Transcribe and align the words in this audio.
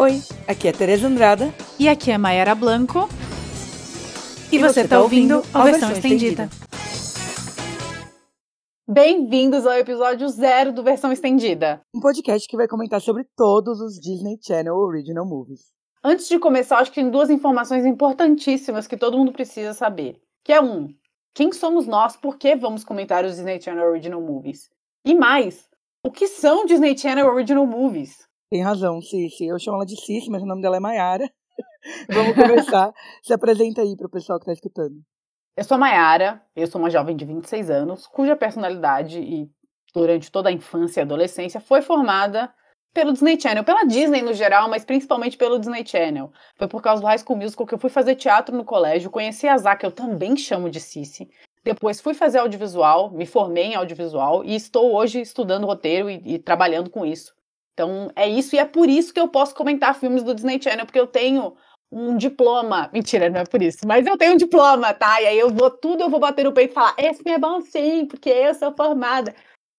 Oi, 0.00 0.22
aqui 0.46 0.68
é 0.68 0.72
Tereza 0.72 1.08
Andrada. 1.08 1.52
E 1.76 1.88
aqui 1.88 2.12
é 2.12 2.16
Mayara 2.16 2.54
Blanco. 2.54 3.08
E, 4.52 4.54
E 4.54 4.58
você 4.60 4.82
você 4.82 4.88
tá 4.88 5.00
ouvindo 5.00 5.42
a 5.52 5.64
versão 5.64 5.90
estendida. 5.90 6.48
Bem-vindos 8.88 9.66
ao 9.66 9.72
episódio 9.72 10.28
zero 10.28 10.72
do 10.72 10.84
Versão 10.84 11.10
Estendida. 11.10 11.80
Um 11.92 11.98
podcast 11.98 12.46
que 12.48 12.56
vai 12.56 12.68
comentar 12.68 13.00
sobre 13.00 13.26
todos 13.36 13.80
os 13.80 13.98
Disney 13.98 14.38
Channel 14.40 14.76
Original 14.76 15.26
Movies. 15.26 15.72
Antes 16.04 16.28
de 16.28 16.38
começar, 16.38 16.78
acho 16.78 16.92
que 16.92 17.00
tem 17.00 17.10
duas 17.10 17.28
informações 17.28 17.84
importantíssimas 17.84 18.86
que 18.86 18.96
todo 18.96 19.18
mundo 19.18 19.32
precisa 19.32 19.74
saber. 19.74 20.20
Que 20.44 20.52
é 20.52 20.60
um, 20.60 20.94
quem 21.34 21.50
somos 21.50 21.88
nós, 21.88 22.16
por 22.16 22.38
que 22.38 22.54
vamos 22.54 22.84
comentar 22.84 23.24
os 23.24 23.34
Disney 23.34 23.60
Channel 23.60 23.88
Original 23.88 24.22
Movies? 24.22 24.70
E 25.04 25.12
mais, 25.12 25.68
o 26.04 26.10
que 26.12 26.28
são 26.28 26.64
Disney 26.64 26.96
Channel 26.96 27.26
Original 27.26 27.66
Movies? 27.66 28.27
Tem 28.50 28.62
razão, 28.62 29.00
Cici. 29.02 29.46
Eu 29.46 29.58
chamo 29.58 29.76
ela 29.76 29.86
de 29.86 29.96
Cici, 30.00 30.30
mas 30.30 30.42
o 30.42 30.46
nome 30.46 30.62
dela 30.62 30.76
é 30.76 30.80
Mayara. 30.80 31.30
Vamos 32.08 32.34
começar. 32.34 32.92
Se 33.22 33.32
apresenta 33.32 33.82
aí 33.82 33.94
pro 33.96 34.08
pessoal 34.08 34.38
que 34.38 34.46
tá 34.46 34.52
escutando. 34.52 34.96
Eu 35.56 35.64
sou 35.64 35.74
a 35.74 35.78
Mayara, 35.78 36.42
eu 36.56 36.66
sou 36.66 36.80
uma 36.80 36.88
jovem 36.88 37.16
de 37.16 37.24
26 37.24 37.68
anos, 37.68 38.06
cuja 38.06 38.36
personalidade 38.36 39.18
e 39.18 39.50
durante 39.92 40.30
toda 40.30 40.48
a 40.48 40.52
infância 40.52 41.00
e 41.00 41.02
adolescência 41.02 41.60
foi 41.60 41.82
formada 41.82 42.54
pelo 42.94 43.12
Disney 43.12 43.38
Channel, 43.38 43.64
pela 43.64 43.84
Disney 43.84 44.22
no 44.22 44.32
geral, 44.32 44.68
mas 44.68 44.84
principalmente 44.84 45.36
pelo 45.36 45.58
Disney 45.58 45.84
Channel. 45.84 46.30
Foi 46.56 46.68
por 46.68 46.80
causa 46.80 47.02
do 47.02 47.06
High 47.06 47.18
School 47.18 47.38
Musical 47.38 47.66
que 47.66 47.74
eu 47.74 47.78
fui 47.78 47.90
fazer 47.90 48.14
teatro 48.14 48.56
no 48.56 48.64
colégio, 48.64 49.10
conheci 49.10 49.46
a 49.46 49.58
Zá, 49.58 49.76
que 49.76 49.84
eu 49.84 49.92
também 49.92 50.36
chamo 50.36 50.70
de 50.70 50.80
Cici. 50.80 51.28
Depois 51.64 52.00
fui 52.00 52.14
fazer 52.14 52.38
audiovisual, 52.38 53.10
me 53.10 53.26
formei 53.26 53.64
em 53.64 53.74
audiovisual 53.74 54.44
e 54.44 54.54
estou 54.54 54.94
hoje 54.94 55.20
estudando 55.20 55.66
roteiro 55.66 56.08
e, 56.08 56.22
e 56.24 56.38
trabalhando 56.38 56.88
com 56.88 57.04
isso. 57.04 57.36
Então 57.78 58.10
é 58.16 58.28
isso 58.28 58.56
e 58.56 58.58
é 58.58 58.64
por 58.64 58.88
isso 58.88 59.14
que 59.14 59.20
eu 59.20 59.28
posso 59.28 59.54
comentar 59.54 59.94
filmes 59.94 60.24
do 60.24 60.34
Disney 60.34 60.60
Channel, 60.60 60.84
porque 60.84 60.98
eu 60.98 61.06
tenho 61.06 61.54
um 61.92 62.16
diploma. 62.16 62.90
Mentira, 62.92 63.30
não 63.30 63.38
é 63.38 63.44
por 63.44 63.62
isso. 63.62 63.86
Mas 63.86 64.04
eu 64.04 64.18
tenho 64.18 64.34
um 64.34 64.36
diploma, 64.36 64.92
tá? 64.92 65.22
E 65.22 65.26
aí 65.26 65.38
eu 65.38 65.48
vou 65.48 65.70
tudo, 65.70 66.02
eu 66.02 66.10
vou 66.10 66.18
bater 66.18 66.44
no 66.44 66.52
peito 66.52 66.72
e 66.72 66.74
falar: 66.74 66.96
esse 66.98 67.22
é 67.28 67.38
bom 67.38 67.60
sim, 67.60 68.04
porque 68.06 68.28
eu 68.28 68.52
sou 68.52 68.74
formada. 68.74 69.32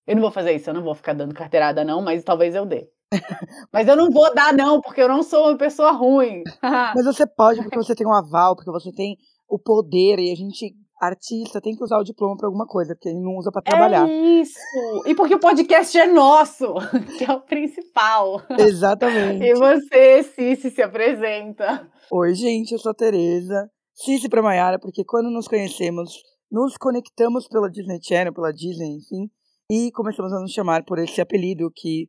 Eu 0.08 0.16
não 0.16 0.22
vou 0.22 0.32
fazer 0.32 0.54
isso, 0.54 0.70
eu 0.70 0.74
não 0.74 0.82
vou 0.82 0.96
ficar 0.96 1.12
dando 1.12 1.36
carteirada, 1.36 1.84
não, 1.84 2.02
mas 2.02 2.24
talvez 2.24 2.56
eu 2.56 2.66
dê. 2.66 2.90
mas 3.74 3.86
eu 3.86 3.98
não 3.98 4.10
vou 4.10 4.34
dar, 4.34 4.54
não, 4.54 4.80
porque 4.80 5.02
eu 5.02 5.10
não 5.10 5.22
sou 5.22 5.50
uma 5.50 5.58
pessoa 5.58 5.92
ruim. 5.92 6.44
Mas 6.64 7.04
você 7.04 7.28
pode 7.28 7.62
porque 7.62 7.76
você 7.84 7.94
tem 7.94 8.08
um 8.08 8.14
aval, 8.14 8.56
porque 8.56 8.72
você 8.72 8.94
tem 8.94 9.18
o 9.46 9.60
poder 9.60 10.20
e 10.20 10.32
a 10.32 10.36
gente, 10.36 10.74
artista, 11.00 11.62
tem 11.62 11.76
que 11.76 11.84
usar 11.84 11.98
o 11.98 12.04
diploma 12.04 12.36
pra 12.36 12.48
alguma 12.48 12.68
coisa, 12.68 12.94
porque 12.94 13.10
ele 13.10 13.20
não 13.20 13.38
usa 13.38 13.52
pra 13.52 13.62
trabalhar. 13.62 14.08
É 14.08 14.12
isso! 14.42 14.60
E 15.06 15.16
porque 15.16 15.36
o 15.36 15.40
podcast 15.40 15.98
é 15.98 16.06
nosso, 16.06 16.74
que 17.18 17.24
é 17.24 17.32
o 17.32 17.42
principal. 17.42 18.42
Exatamente. 18.58 19.44
E 19.44 19.54
você, 19.54 20.24
Cici, 20.24 20.72
se 20.72 20.82
apresenta. 20.82 21.90
Oi, 22.12 22.34
gente, 22.34 22.74
eu 22.74 22.80
sou 22.80 22.92
a 22.92 22.96
Tereza. 22.96 23.70
Cici 23.94 24.30
pra 24.30 24.42
Mayara, 24.42 24.80
porque 24.80 25.04
quando 25.04 25.30
nos 25.30 25.48
conhecemos, 25.48 26.22
nos 26.52 26.78
conectamos 26.78 27.48
pela 27.48 27.70
Disney 27.70 28.00
Channel, 28.02 28.34
pela 28.34 28.52
Disney, 28.52 28.98
enfim, 28.98 29.30
e 29.72 29.92
começamos 29.92 30.34
a 30.34 30.40
nos 30.40 30.52
chamar 30.52 30.84
por 30.84 31.00
esse 31.00 31.22
apelido 31.22 31.72
que 31.76 32.08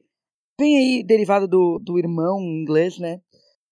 vem 0.59 0.77
aí 0.77 1.05
derivado 1.05 1.47
do, 1.47 1.79
do 1.83 1.99
irmão 1.99 2.39
em 2.41 2.63
inglês, 2.63 2.99
né? 2.99 3.19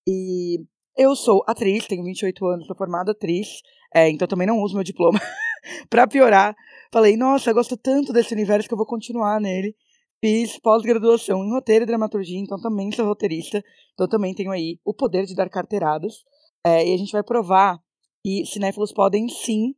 E 0.07 0.59
eu 0.97 1.15
sou 1.15 1.45
atriz, 1.47 1.87
tenho 1.87 2.03
28 2.03 2.47
anos, 2.47 2.67
sou 2.67 2.77
formada 2.77 3.13
atriz, 3.13 3.61
é, 3.95 4.09
então 4.11 4.29
também 4.29 4.47
não 4.47 4.61
uso 4.63 4.75
meu 4.75 4.85
diploma. 4.85 5.21
pra 5.91 6.07
piorar, 6.07 6.55
falei, 6.93 7.17
nossa, 7.17 7.53
gosto 7.53 7.77
tanto 7.77 8.13
desse 8.13 8.33
universo 8.35 8.69
que 8.69 8.75
eu 8.75 8.79
vou 8.79 8.87
continuar 8.87 9.41
nele. 9.41 9.75
Fiz 10.21 10.59
pós-graduação 10.59 11.45
em 11.45 11.51
roteiro 11.51 11.85
e 11.85 11.87
dramaturgia, 11.87 12.41
então 12.41 12.61
também 12.61 12.91
sou 12.91 13.07
roteirista, 13.07 13.63
então 13.95 14.09
também 14.09 14.35
tenho 14.35 14.51
aí 14.51 14.79
o 14.85 14.93
poder 14.93 15.25
de 15.25 15.35
dar 15.35 15.49
carteiradas. 15.49 16.25
É, 16.67 16.87
e 16.87 16.93
a 16.93 16.97
gente 16.97 17.13
vai 17.13 17.23
provar 17.23 17.79
que 18.25 18.45
cinéfilos 18.45 18.93
podem 18.93 19.29
sim 19.29 19.75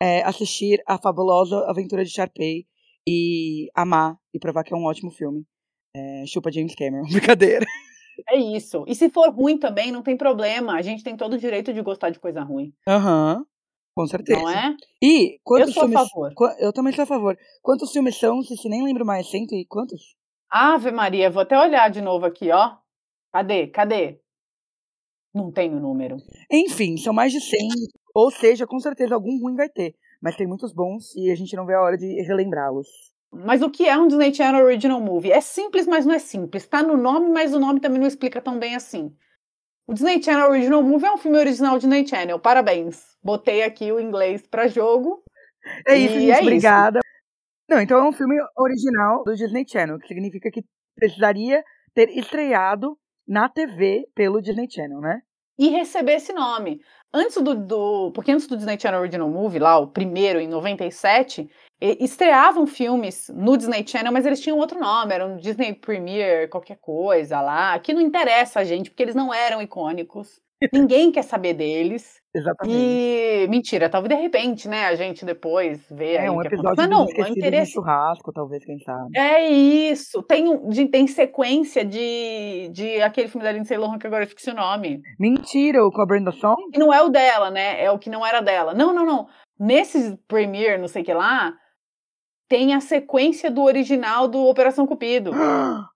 é, 0.00 0.22
assistir 0.22 0.82
a 0.86 0.98
fabulosa 0.98 1.58
aventura 1.68 2.04
de 2.04 2.10
Sharpay 2.10 2.66
e 3.06 3.68
amar 3.74 4.16
e 4.32 4.38
provar 4.38 4.64
que 4.64 4.72
é 4.72 4.76
um 4.76 4.84
ótimo 4.84 5.10
filme. 5.10 5.44
É, 5.94 6.24
chupa 6.26 6.50
James 6.50 6.74
Cameron, 6.74 7.06
brincadeira. 7.12 7.66
É 8.28 8.36
isso. 8.38 8.84
E 8.86 8.94
se 8.94 9.10
for 9.10 9.30
ruim 9.30 9.58
também, 9.58 9.92
não 9.92 10.02
tem 10.02 10.16
problema. 10.16 10.74
A 10.74 10.82
gente 10.82 11.04
tem 11.04 11.16
todo 11.16 11.34
o 11.34 11.38
direito 11.38 11.72
de 11.72 11.82
gostar 11.82 12.10
de 12.10 12.18
coisa 12.18 12.42
ruim. 12.42 12.72
Aham, 12.88 13.44
com 13.94 14.06
certeza. 14.06 14.40
Não 14.40 14.48
é? 14.50 14.74
E 15.02 15.34
Eu 15.34 15.40
quantos 15.44 15.74
sou 15.74 15.82
a 15.84 15.88
filmes. 15.88 16.08
favor. 16.08 16.32
Qua- 16.34 16.56
Eu 16.58 16.72
também 16.72 16.92
sou 16.94 17.02
a 17.02 17.06
favor. 17.06 17.36
Quantos 17.62 17.92
filmes 17.92 18.18
são, 18.18 18.42
se 18.42 18.56
se 18.56 18.68
nem 18.68 18.82
lembro 18.82 19.04
mais, 19.04 19.28
cento 19.30 19.54
e 19.54 19.66
quantos? 19.66 20.16
Ave 20.50 20.90
Maria, 20.90 21.30
vou 21.30 21.42
até 21.42 21.58
olhar 21.58 21.90
de 21.90 22.00
novo 22.00 22.24
aqui, 22.26 22.50
ó. 22.50 22.76
Cadê? 23.32 23.66
Cadê? 23.66 24.20
Não 25.34 25.50
tem 25.52 25.74
o 25.74 25.80
número. 25.80 26.16
Enfim, 26.50 26.96
são 26.96 27.12
mais 27.12 27.32
de 27.32 27.40
100. 27.40 27.58
Ou 28.14 28.30
seja, 28.30 28.66
com 28.66 28.78
certeza 28.78 29.14
algum 29.14 29.38
ruim 29.40 29.56
vai 29.56 29.68
ter. 29.68 29.94
Mas 30.22 30.36
tem 30.36 30.46
muitos 30.46 30.72
bons 30.72 31.14
e 31.16 31.30
a 31.30 31.34
gente 31.34 31.56
não 31.56 31.66
vê 31.66 31.74
a 31.74 31.82
hora 31.82 31.98
de 31.98 32.06
relembrá-los. 32.22 32.86
Mas 33.34 33.62
o 33.62 33.70
que 33.70 33.88
é 33.88 33.96
um 33.96 34.06
Disney 34.06 34.32
Channel 34.32 34.64
Original 34.64 35.00
Movie? 35.00 35.32
É 35.32 35.40
simples, 35.40 35.86
mas 35.86 36.06
não 36.06 36.14
é 36.14 36.18
simples. 36.18 36.66
Tá 36.66 36.82
no 36.82 36.96
nome, 36.96 37.30
mas 37.30 37.54
o 37.54 37.58
nome 37.58 37.80
também 37.80 37.98
não 37.98 38.06
explica 38.06 38.40
tão 38.40 38.58
bem 38.58 38.74
assim. 38.74 39.14
O 39.86 39.92
Disney 39.92 40.22
Channel 40.22 40.50
Original 40.50 40.82
Movie 40.82 41.06
é 41.06 41.12
um 41.12 41.18
filme 41.18 41.38
original 41.38 41.78
Disney 41.78 42.06
Channel. 42.06 42.38
Parabéns. 42.38 43.02
Botei 43.22 43.62
aqui 43.62 43.92
o 43.92 44.00
inglês 44.00 44.46
pra 44.46 44.68
jogo. 44.68 45.22
É 45.86 45.96
isso, 45.96 46.14
gente. 46.14 46.30
é 46.30 46.34
isso. 46.34 46.42
obrigada. 46.42 47.00
Não, 47.68 47.80
então 47.80 47.98
é 47.98 48.08
um 48.08 48.12
filme 48.12 48.36
original 48.56 49.24
do 49.24 49.34
Disney 49.34 49.64
Channel, 49.66 49.98
que 49.98 50.08
significa 50.08 50.50
que 50.50 50.62
precisaria 50.94 51.64
ter 51.94 52.10
estreado 52.10 52.96
na 53.26 53.48
TV 53.48 54.06
pelo 54.14 54.40
Disney 54.40 54.68
Channel, 54.70 55.00
né? 55.00 55.22
e 55.58 55.68
receber 55.68 56.14
esse 56.14 56.32
nome. 56.32 56.80
Antes 57.16 57.40
do, 57.40 57.54
do- 57.54 58.10
Porque 58.12 58.32
antes 58.32 58.48
do 58.48 58.56
Disney 58.56 58.76
Channel 58.78 59.00
Original 59.00 59.28
Movie, 59.30 59.60
lá, 59.60 59.78
o 59.78 59.86
primeiro, 59.86 60.40
em 60.40 60.48
97, 60.48 61.48
e- 61.80 62.04
estreavam 62.04 62.66
filmes 62.66 63.28
no 63.32 63.56
Disney 63.56 63.86
Channel, 63.86 64.12
mas 64.12 64.26
eles 64.26 64.40
tinham 64.40 64.58
outro 64.58 64.80
nome, 64.80 65.14
era 65.14 65.24
um 65.24 65.36
Disney 65.36 65.72
Premiere, 65.74 66.48
qualquer 66.48 66.76
coisa 66.78 67.40
lá, 67.40 67.78
que 67.78 67.92
não 67.94 68.00
interessa 68.00 68.58
a 68.58 68.64
gente, 68.64 68.90
porque 68.90 69.02
eles 69.04 69.14
não 69.14 69.32
eram 69.32 69.62
icônicos. 69.62 70.42
Ninguém 70.72 71.10
quer 71.12 71.22
saber 71.22 71.54
deles. 71.54 72.22
Exatamente. 72.34 72.76
E. 72.76 73.46
Mentira, 73.48 73.88
talvez 73.88 74.16
de 74.16 74.20
repente, 74.20 74.66
né? 74.68 74.86
A 74.86 74.94
gente 74.96 75.24
depois 75.24 75.80
vê 75.90 76.16
aí 76.18 76.26
é 76.26 76.30
um 76.30 76.42
episódio. 76.42 76.74
Mas 76.76 76.88
não, 76.88 77.06
interesse. 77.30 77.72
churrasco, 77.72 78.32
talvez, 78.32 78.64
quem 78.64 78.78
sabe. 78.80 79.16
É 79.16 79.48
isso. 79.48 80.22
Tem, 80.22 80.68
de- 80.68 80.88
tem 80.88 81.06
sequência 81.06 81.84
de, 81.84 82.68
de 82.72 83.00
aquele 83.02 83.28
filme 83.28 83.44
da 83.44 83.52
Lindsay 83.52 83.76
Lohan 83.76 83.98
que 83.98 84.06
agora 84.06 84.24
eu 84.24 84.28
esqueci 84.28 84.50
o 84.50 84.54
nome. 84.54 85.00
Mentira, 85.18 85.84
o 85.84 85.92
com 85.92 86.00
a 86.02 86.06
Brenda 86.06 86.32
Song? 86.32 86.56
que 86.72 86.78
não 86.78 86.92
é 86.92 87.00
o 87.02 87.08
dela, 87.08 87.50
né? 87.50 87.82
É 87.82 87.90
o 87.90 87.98
que 87.98 88.10
não 88.10 88.26
era 88.26 88.40
dela. 88.40 88.74
Não, 88.74 88.92
não, 88.92 89.06
não. 89.06 89.28
Nesse 89.58 90.18
Premiere, 90.26 90.80
não 90.80 90.88
sei 90.88 91.02
o 91.02 91.04
que 91.04 91.14
lá, 91.14 91.54
tem 92.48 92.74
a 92.74 92.80
sequência 92.80 93.50
do 93.50 93.62
original 93.62 94.26
do 94.26 94.44
Operação 94.46 94.86
Cupido. 94.86 95.30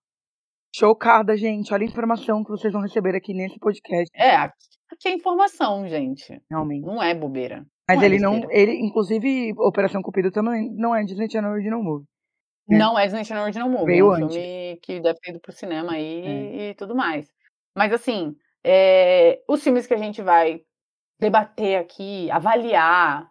Chocada, 0.79 1.37
gente. 1.37 1.75
Olha 1.75 1.83
a 1.83 1.89
informação 1.89 2.45
que 2.45 2.51
vocês 2.51 2.73
vão 2.73 2.83
receber 2.83 3.17
aqui 3.17 3.35
nesse 3.35 3.59
podcast, 3.59 4.09
É, 4.15 4.37
aqui 4.37 5.09
é 5.09 5.13
informação, 5.13 5.87
gente. 5.89 6.41
realmente. 6.49 6.85
Não 6.87 7.03
é 7.03 7.13
bobeira. 7.15 7.67
Mas 7.89 7.97
Não 7.97 8.05
é 8.05 8.07
ele 8.07 8.19
não. 8.21 8.41
besteira. 8.41 8.61
Ele, 8.63 8.87
inclusive, 8.87 9.53
Operação 9.59 10.01
Cupido 10.03 10.31
também 10.31 10.71
não 10.77 10.95
é 10.95 11.03
Disney 11.03 11.29
Channel 11.29 11.51
Original 11.51 11.83
Movie. 11.83 12.07
É. 12.71 12.77
Não 12.77 12.97
é 12.99 13.05
Disney 13.07 13.25
Channel 13.25 13.43
Original 13.45 13.69
Movie. 13.69 13.87
Veio 13.87 14.07
é 14.07 14.09
um 14.09 14.13
antes. 14.25 14.37
filme 14.37 14.77
que 14.83 15.01
deve 15.01 15.19
ter 15.19 15.31
ido 15.31 15.41
pro 15.41 15.53
cinema 15.53 15.93
aí 15.95 16.23
É. 16.25 16.71
e 16.71 16.75
tudo 16.75 16.95
mais. 16.95 17.29
Mas 17.77 17.93
assim, 17.93 18.37
é, 18.65 19.43
os 19.49 19.63
filmes 19.65 19.85
que 19.87 19.95
a 19.95 19.99
gente 19.99 20.23
vai 20.23 20.61
debater 21.19 21.77
aqui, 21.79 22.31
avaliar, 22.31 23.29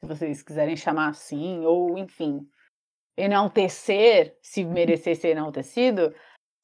se 0.00 0.06
vocês 0.08 0.42
quiserem 0.42 0.76
chamar 0.76 1.08
assim, 1.08 1.66
ou 1.66 1.98
enfim, 1.98 2.40
enaltecer, 3.16 4.36
se 4.40 4.64
merecer 4.64 5.16
ser 5.16 5.28
enaltecido, 5.30 6.14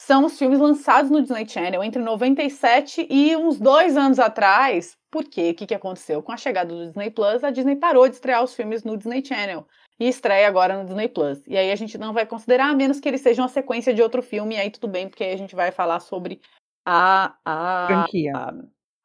são 0.04 0.26
os 0.26 0.38
filmes 0.38 0.58
lançados 0.58 1.10
no 1.10 1.22
Disney 1.22 1.48
Channel 1.48 1.82
entre 1.82 2.02
97 2.02 3.06
e 3.08 3.34
uns 3.36 3.58
dois 3.58 3.96
anos 3.96 4.18
atrás. 4.18 4.96
Por 5.10 5.24
quê? 5.24 5.50
O 5.50 5.54
que, 5.54 5.66
que 5.66 5.74
aconteceu? 5.74 6.22
Com 6.22 6.30
a 6.30 6.36
chegada 6.36 6.74
do 6.74 6.86
Disney 6.86 7.10
Plus, 7.10 7.42
a 7.42 7.50
Disney 7.50 7.76
parou 7.76 8.06
de 8.06 8.14
estrear 8.14 8.44
os 8.44 8.54
filmes 8.54 8.84
no 8.84 8.98
Disney 8.98 9.24
Channel 9.24 9.66
e 9.98 10.06
estreia 10.06 10.46
agora 10.46 10.76
no 10.76 10.84
Disney 10.84 11.08
Plus. 11.08 11.46
E 11.46 11.56
aí 11.56 11.72
a 11.72 11.76
gente 11.76 11.96
não 11.96 12.12
vai 12.12 12.26
considerar, 12.26 12.68
a 12.68 12.74
menos 12.74 13.00
que 13.00 13.08
eles 13.08 13.22
sejam 13.22 13.44
uma 13.44 13.48
sequência 13.48 13.94
de 13.94 14.02
outro 14.02 14.22
filme, 14.22 14.56
e 14.56 14.58
aí 14.58 14.70
tudo 14.70 14.88
bem, 14.88 15.08
porque 15.08 15.24
aí 15.24 15.32
a 15.32 15.38
gente 15.38 15.56
vai 15.56 15.70
falar 15.70 16.00
sobre 16.00 16.38
a, 16.84 17.34
a, 17.42 17.86
Franquia. 17.86 18.32
a, 18.36 18.52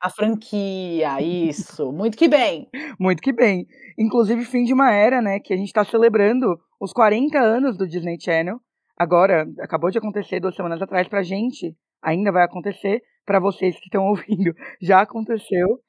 a 0.01 0.09
franquia, 0.09 1.21
isso. 1.21 1.93
Muito 1.93 2.17
que 2.17 2.27
bem. 2.27 2.67
Muito 2.99 3.21
que 3.21 3.31
bem. 3.31 3.65
Inclusive, 3.97 4.43
fim 4.43 4.65
de 4.65 4.73
uma 4.73 4.91
era, 4.91 5.21
né? 5.21 5.39
Que 5.39 5.53
a 5.53 5.57
gente 5.57 5.71
tá 5.71 5.85
celebrando 5.85 6.59
os 6.77 6.91
40 6.91 7.39
anos 7.39 7.77
do 7.77 7.87
Disney 7.87 8.17
Channel. 8.19 8.59
Agora, 8.99 9.47
acabou 9.59 9.89
de 9.89 9.97
acontecer 9.97 10.41
duas 10.41 10.55
semanas 10.55 10.81
atrás 10.81 11.07
pra 11.07 11.23
gente. 11.23 11.73
Ainda 12.03 12.31
vai 12.31 12.43
acontecer. 12.43 13.01
Pra 13.25 13.39
vocês 13.39 13.75
que 13.79 13.85
estão 13.85 14.05
ouvindo, 14.09 14.53
já 14.81 15.01
aconteceu. 15.01 15.79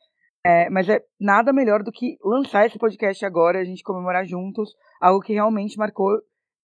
É, 0.45 0.71
mas 0.71 0.89
é 0.89 1.03
nada 1.21 1.53
melhor 1.53 1.83
do 1.83 1.93
que 1.93 2.17
lançar 2.25 2.65
esse 2.65 2.79
podcast 2.79 3.25
agora, 3.27 3.61
a 3.61 3.65
gente 3.65 3.83
comemorar 3.83 4.25
juntos 4.25 4.71
algo 5.01 5.21
que 5.21 5.35
realmente 5.35 5.77
marcou 5.77 6.19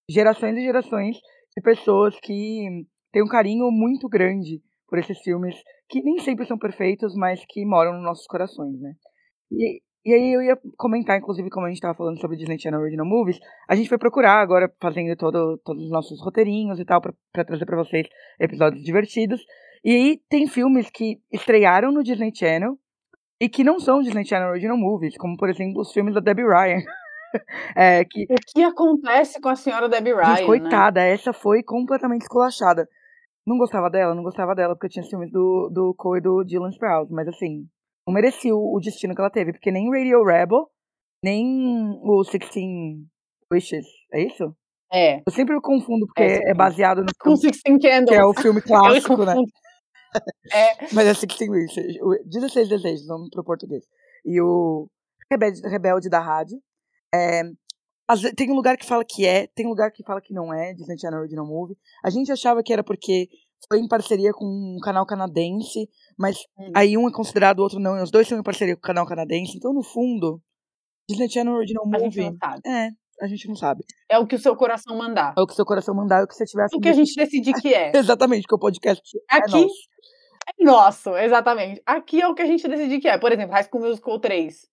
gerações 0.09 0.57
e 0.57 0.65
gerações 0.65 1.17
de 1.55 1.63
pessoas 1.63 2.19
que 2.21 2.87
têm 3.13 3.23
um 3.23 3.29
carinho 3.29 3.71
muito 3.71 4.09
grande 4.09 4.63
por 4.89 4.99
esses 4.99 5.19
filmes 5.21 5.57
que 5.89 6.03
nem 6.03 6.19
sempre 6.21 6.47
são 6.47 6.59
perfeitos, 6.59 7.15
mas 7.15 7.45
que 7.47 7.67
moram 7.67 7.95
nos 7.95 8.03
nossos 8.03 8.27
corações, 8.27 8.81
né? 8.81 8.95
E, 9.53 9.81
e 10.07 10.15
aí 10.15 10.33
eu 10.33 10.41
ia 10.41 10.57
comentar, 10.77 11.19
inclusive, 11.19 11.51
como 11.51 11.67
a 11.67 11.69
gente 11.69 11.79
estava 11.79 11.93
falando 11.93 12.21
sobre 12.21 12.37
Disney 12.37 12.61
Channel 12.61 12.81
Original 12.81 13.05
Movies, 13.05 13.41
a 13.69 13.75
gente 13.75 13.89
foi 13.89 13.99
procurar 13.99 14.41
agora, 14.41 14.73
fazendo 14.81 15.17
todo, 15.17 15.59
todos 15.65 15.83
os 15.83 15.91
nossos 15.91 16.23
roteirinhos 16.23 16.79
e 16.79 16.85
tal, 16.85 17.01
para 17.01 17.45
trazer 17.45 17.67
para 17.67 17.77
vocês 17.77 18.07
episódios 18.39 18.85
divertidos. 18.85 19.41
E 19.85 19.91
aí 19.91 20.21
tem 20.29 20.47
filmes 20.47 20.89
que 20.91 21.19
estrearam 21.33 21.91
no 21.91 22.05
Disney 22.05 22.31
Channel 22.33 22.79
e 23.41 23.49
que 23.49 23.65
não 23.65 23.81
são 23.81 24.01
Disney 24.01 24.25
Channel 24.25 24.51
Original 24.51 24.77
Movies, 24.77 25.17
como 25.17 25.37
por 25.37 25.51
exemplo 25.51 25.81
os 25.81 25.93
filmes 25.93 26.15
da 26.15 26.21
Debbie 26.21 26.45
Ryan. 26.45 26.83
é, 27.75 28.05
que, 28.05 28.27
o 28.31 28.37
que 28.47 28.63
acontece 28.63 29.41
com 29.41 29.49
a 29.49 29.57
senhora 29.57 29.89
Debbie 29.89 30.15
Ryan? 30.15 30.37
Gente, 30.37 30.41
né? 30.41 30.47
coitada, 30.47 31.01
né? 31.01 31.13
essa 31.13 31.33
foi 31.33 31.65
completamente 31.65 32.23
esculachada. 32.23 32.89
Não 33.45 33.59
gostava 33.59 33.91
dela, 33.91 34.15
não 34.15 34.23
gostava 34.23 34.55
dela, 34.55 34.77
porque 34.77 34.89
tinha 34.89 35.05
filmes 35.05 35.33
do, 35.33 35.69
do 35.69 35.93
Cole 35.97 36.21
e 36.21 36.23
do 36.23 36.45
Dylan 36.45 36.71
Sprouse, 36.71 37.13
mas 37.13 37.27
assim, 37.27 37.67
não 38.07 38.15
merecia 38.15 38.55
o, 38.55 38.79
destino 38.81 39.15
que 39.15 39.21
ela 39.21 39.31
teve, 39.31 39.53
porque 39.53 39.71
nem 39.71 39.91
Radio 39.91 40.25
Rebel, 40.25 40.69
nem 41.23 41.99
o 42.03 42.23
Sixteen 42.25 43.07
Wishes, 43.53 43.87
é 44.13 44.23
isso? 44.23 44.55
É. 44.93 45.19
Eu 45.27 45.33
sempre 45.33 45.61
confundo, 45.61 46.07
porque 46.07 46.23
é, 46.23 46.51
é 46.51 46.55
baseado 46.55 46.99
no. 46.99 47.07
Com 47.19 47.37
Sixteen 47.37 47.79
Candles. 47.79 48.09
Que 48.09 48.15
é 48.15 48.25
o 48.25 48.35
filme 48.35 48.63
clássico, 48.63 49.25
né? 49.25 49.35
É. 50.51 50.95
Mas 50.95 51.07
é 51.09 51.13
Sixteen 51.13 51.51
Wishes. 51.51 51.99
16 52.25 52.71
Desejos, 52.71 53.07
nome 53.07 53.29
pro 53.31 53.45
português. 53.45 53.85
E 54.25 54.41
o 54.41 54.89
Rebelde, 55.31 55.61
Rebelde 55.69 56.09
da 56.09 56.21
Rádio. 56.21 56.59
É, 57.15 57.43
tem 58.35 58.51
um 58.51 58.55
lugar 58.55 58.79
que 58.79 58.87
fala 58.87 59.05
que 59.05 59.27
é, 59.27 59.47
tem 59.49 59.67
um 59.67 59.71
lugar 59.71 59.91
que 59.91 60.03
fala 60.05 60.23
que 60.23 60.33
não 60.33 60.55
é, 60.55 60.73
Disney 60.73 60.99
Channel 60.99 61.21
Original 61.21 61.45
Movie. 61.45 61.77
A 62.03 62.09
gente 62.09 62.33
achava 62.33 62.63
que 62.63 62.73
era 62.73 62.83
porque 62.83 63.29
foi 63.69 63.81
em 63.81 63.89
parceria 63.89 64.33
com 64.33 64.45
um 64.45 64.79
canal 64.83 65.07
canadense, 65.07 65.89
mas 66.19 66.37
hum. 66.59 66.73
aí 66.75 66.97
um 66.97 67.09
é 67.09 67.13
considerado, 67.13 67.59
o 67.59 67.63
outro 67.63 67.79
não, 67.79 67.97
e 67.97 68.03
os 68.03 68.11
dois 68.11 68.29
são 68.29 68.39
em 68.39 68.43
parceria 68.43 68.75
com 68.75 68.81
o 68.81 68.83
canal 68.83 69.07
canadense. 69.07 69.57
Então, 69.57 69.73
no 69.73 69.83
fundo, 69.83 70.41
Disney 71.09 71.29
Channel 71.29 71.55
Original 71.55 71.87
Movie. 71.87 72.05
A 72.07 72.09
gente 72.09 72.31
não 72.31 72.39
sabe. 72.39 72.61
É, 72.67 72.89
a 73.21 73.27
gente 73.27 73.49
não 73.49 73.55
sabe. 73.55 73.85
É 74.09 74.19
o 74.19 74.27
que 74.27 74.37
o 74.37 74.39
seu 74.39 74.57
coração 74.57 74.97
mandar. 74.97 75.35
É 75.37 75.41
o 75.41 75.47
que 75.47 75.53
o 75.53 75.57
seu 75.57 75.65
coração 75.65 75.95
mandar, 75.95 76.21
é 76.21 76.25
o 76.25 76.27
que 76.27 76.35
você 76.35 76.45
tiver 76.45 76.67
O 76.75 76.81
que 76.81 76.89
a 76.89 76.93
gente 76.93 77.15
decidir 77.15 77.55
que 77.55 77.73
é. 77.73 77.93
Exatamente, 77.97 78.43
porque 78.43 78.55
o 78.55 78.59
podcast 78.59 79.03
é 79.31 79.37
Aqui, 79.37 79.57
é 79.57 79.61
nosso. 79.61 79.75
É 80.49 80.65
nosso, 80.65 81.17
exatamente. 81.17 81.83
Aqui 81.85 82.21
é 82.21 82.29
o 82.29 82.35
que 82.35 82.43
a 82.43 82.47
gente 82.47 82.67
decidir 82.69 83.01
que 83.01 83.09
é. 83.09 83.19
Por 83.19 83.33
exemplo, 83.33 83.53
High 83.53 83.65
School 83.65 83.85
Musical 83.85 84.21
3. 84.21 84.67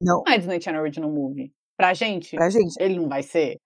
Não. 0.00 0.22
Não 0.26 0.32
é 0.32 0.38
Disney 0.38 0.60
Channel 0.60 0.80
Original 0.80 1.10
Movie. 1.10 1.52
Pra 1.76 1.94
gente, 1.94 2.36
pra 2.36 2.50
gente. 2.50 2.74
ele 2.78 2.96
não 2.96 3.08
vai 3.08 3.22
ser. 3.22 3.58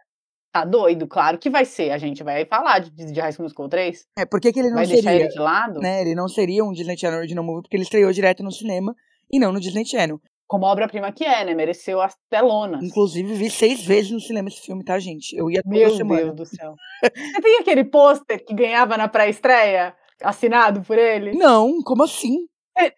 Tá 0.55 0.65
doido? 0.65 1.09
Claro 1.09 1.37
que 1.37 1.51
vai 1.51 1.65
ser. 1.65 1.91
A 1.91 1.99
gente 1.99 2.23
vai 2.23 2.45
falar 2.45 2.79
de, 2.79 2.91
de 2.91 3.21
High 3.21 3.33
School 3.33 3.43
Musical 3.43 3.69
3. 3.69 4.07
É, 4.17 4.25
por 4.25 4.41
que, 4.41 4.53
que 4.53 4.61
ele 4.61 4.69
não 4.69 4.77
vai 4.77 4.87
seria? 4.87 5.03
deixar 5.03 5.17
ele 5.17 5.29
de 5.29 5.39
lado? 5.41 5.81
Né, 5.81 6.01
ele 6.01 6.15
não 6.15 6.29
seria 6.29 6.65
um 6.65 6.71
Disney 6.71 6.97
Channel 6.97 7.19
Original 7.19 7.43
Movie 7.43 7.63
porque 7.63 7.77
ele 7.77 7.83
estreou 7.83 8.13
direto 8.13 8.45
no 8.45 8.53
cinema 8.53 8.95
e 9.29 9.41
não 9.41 9.53
no 9.53 9.59
Disney 9.59 9.85
Channel. 9.85 10.21
Como 10.47 10.65
obra-prima 10.65 11.11
que 11.11 11.25
é, 11.25 11.45
né? 11.45 11.55
Mereceu 11.55 12.01
as 12.01 12.15
telonas. 12.31 12.85
Inclusive, 12.85 13.35
vi 13.35 13.51
seis 13.51 13.85
vezes 13.85 14.13
no 14.13 14.21
cinema 14.21 14.47
esse 14.47 14.61
filme, 14.61 14.85
tá, 14.85 14.97
gente? 15.01 15.37
Eu 15.37 15.51
ia 15.51 15.61
toda 15.61 15.75
Meu 15.75 15.91
semana. 15.91 16.23
Deus 16.23 16.37
do 16.37 16.47
céu. 16.47 16.77
Você 17.03 17.41
tem 17.43 17.59
aquele 17.59 17.83
pôster 17.83 18.45
que 18.45 18.55
ganhava 18.55 18.97
na 18.97 19.09
pré-estreia, 19.09 19.93
assinado 20.23 20.83
por 20.83 20.97
ele? 20.97 21.33
Não, 21.33 21.83
como 21.83 22.05
assim? 22.05 22.47
É, 22.79 22.93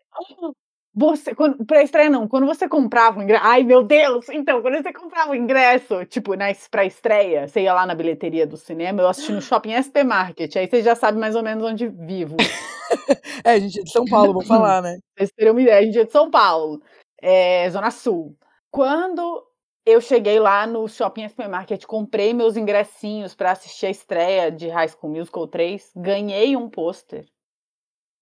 você, 0.98 1.34
quando, 1.34 1.62
pra 1.66 1.82
estreia 1.82 2.08
não, 2.08 2.26
quando 2.26 2.46
você 2.46 2.66
comprava 2.66 3.20
o 3.20 3.22
ingresso. 3.22 3.44
Ai, 3.44 3.62
meu 3.62 3.82
Deus! 3.82 4.30
Então, 4.30 4.62
quando 4.62 4.82
você 4.82 4.90
comprava 4.94 5.32
o 5.32 5.34
ingresso, 5.34 6.06
tipo, 6.06 6.34
na, 6.34 6.46
pra 6.70 6.86
estreia, 6.86 7.46
você 7.46 7.60
ia 7.60 7.74
lá 7.74 7.84
na 7.84 7.94
bilheteria 7.94 8.46
do 8.46 8.56
cinema, 8.56 9.02
eu 9.02 9.08
assisti 9.08 9.30
no 9.30 9.42
shopping 9.42 9.74
SP 9.76 10.02
Market, 10.02 10.56
aí 10.56 10.66
você 10.66 10.82
já 10.82 10.94
sabe 10.94 11.18
mais 11.18 11.36
ou 11.36 11.42
menos 11.42 11.62
onde 11.62 11.86
vivo. 11.86 12.34
é, 13.44 13.50
a 13.50 13.58
gente 13.58 13.78
é 13.78 13.82
de 13.82 13.92
São 13.92 14.06
Paulo, 14.06 14.32
vou 14.32 14.42
falar, 14.42 14.80
né? 14.80 14.96
Vocês 15.18 15.30
terem 15.36 15.52
uma 15.52 15.60
ideia, 15.60 15.80
a 15.80 15.82
gente 15.82 15.98
é 15.98 16.04
de 16.04 16.12
São 16.12 16.30
Paulo, 16.30 16.80
é, 17.20 17.68
Zona 17.68 17.90
Sul. 17.90 18.34
Quando 18.70 19.46
eu 19.84 20.00
cheguei 20.00 20.40
lá 20.40 20.66
no 20.66 20.88
shopping 20.88 21.28
SP 21.28 21.44
Market, 21.46 21.84
comprei 21.84 22.32
meus 22.32 22.56
ingressinhos 22.56 23.34
para 23.34 23.52
assistir 23.52 23.84
a 23.84 23.90
estreia 23.90 24.50
de 24.50 24.68
High 24.68 24.88
School 24.88 25.12
Musical 25.12 25.46
3, 25.46 25.92
ganhei 25.94 26.56
um 26.56 26.70
pôster 26.70 27.26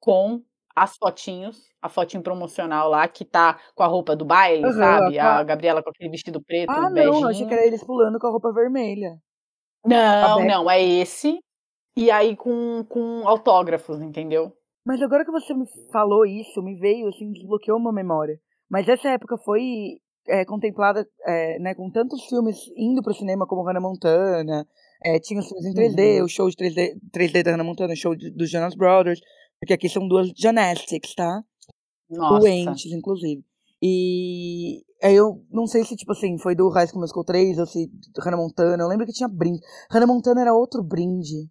com 0.01 0.43
as 0.77 0.97
fotinhos, 0.97 1.57
a 1.81 1.89
fotinho 1.89 2.23
promocional 2.23 2.89
lá, 2.91 3.07
que 3.07 3.25
tá 3.25 3.59
com 3.75 3.83
a 3.83 3.87
roupa 3.87 4.17
do 4.17 4.25
baile, 4.25 4.65
Uhum, 4.65 4.73
sabe? 4.73 5.19
A 5.19 5.43
Gabriela 5.45 5.83
com 5.83 5.91
aquele 5.91 6.11
vestido 6.11 6.43
preto, 6.43 6.71
Ah, 6.71 6.91
beijinho. 6.91 7.21
não, 7.21 7.29
achei 7.29 7.47
que 7.47 7.55
era 7.55 7.67
eles 7.67 7.85
pulando 7.85 8.19
com 8.19 8.27
a 8.27 8.31
roupa 8.31 8.53
vermelha. 8.53 9.17
Não, 9.85 10.45
não, 10.45 10.71
é 10.71 10.83
esse. 10.83 11.39
E 11.97 12.11
aí 12.11 12.37
com, 12.37 12.85
com 12.89 13.23
autógrafos, 13.29 14.01
entendeu? 14.01 14.53
Mas 14.87 15.01
agora 15.01 15.25
que 15.25 15.31
você 15.31 15.55
me 15.55 15.65
falou 15.93 16.27
isso, 16.27 16.63
me 16.63 16.75
veio, 16.77 17.09
assim, 17.09 17.31
desbloqueou 17.33 17.79
uma 17.79 17.93
memória. 17.93 18.39
Mas 18.69 18.89
essa 18.89 19.09
época 19.11 19.37
foi 19.45 19.99
é, 20.27 20.45
contemplada, 20.45 21.07
é, 21.27 21.59
né, 21.59 21.75
com 21.75 21.91
tantos 21.91 22.25
filmes 22.27 22.57
indo 22.77 23.03
pro 23.03 23.15
cinema, 23.15 23.47
como 23.47 23.63
Hannah 23.63 23.81
Montana, 23.81 24.67
é, 25.05 25.19
tinha 25.21 25.39
os 25.39 25.47
filmes 25.47 25.67
em 25.67 25.73
3D, 25.75 26.19
Uhum. 26.21 26.25
o 26.25 26.29
show 26.29 26.49
de 26.51 26.57
3D, 26.57 26.97
3D 27.13 27.43
da 27.43 27.53
Hannah 27.53 27.65
Montana, 27.65 27.93
o 27.93 27.97
show 27.97 28.15
de- 28.17 28.31
dos 28.31 28.51
Jonas 28.51 28.75
Brothers, 28.75 29.21
porque 29.65 29.75
aqui 29.75 29.89
são 29.89 30.07
duas 30.07 30.31
Jonastics, 30.37 31.15
tá? 31.15 31.43
Nossa. 32.11 32.39
Doentes, 32.41 32.93
inclusive. 32.93 33.43
E 33.83 34.83
aí 35.03 35.15
eu 35.15 35.43
não 35.51 35.67
sei 35.67 35.85
se, 35.85 35.95
tipo 35.97 36.13
assim, 36.13 36.39
foi 36.39 36.55
do 36.55 36.69
High 36.71 36.87
School 36.87 37.01
Musical 37.01 37.25
3 37.25 37.59
ou 37.59 37.67
se 37.67 37.91
Hannah 38.19 38.37
Montana. 38.37 38.83
Eu 38.83 38.89
lembro 38.89 39.05
que 39.05 39.13
tinha 39.13 39.29
brinde. 39.29 39.61
Hannah 39.91 40.07
Montana 40.07 40.41
era 40.41 40.55
outro 40.55 40.83
brinde. 40.83 41.49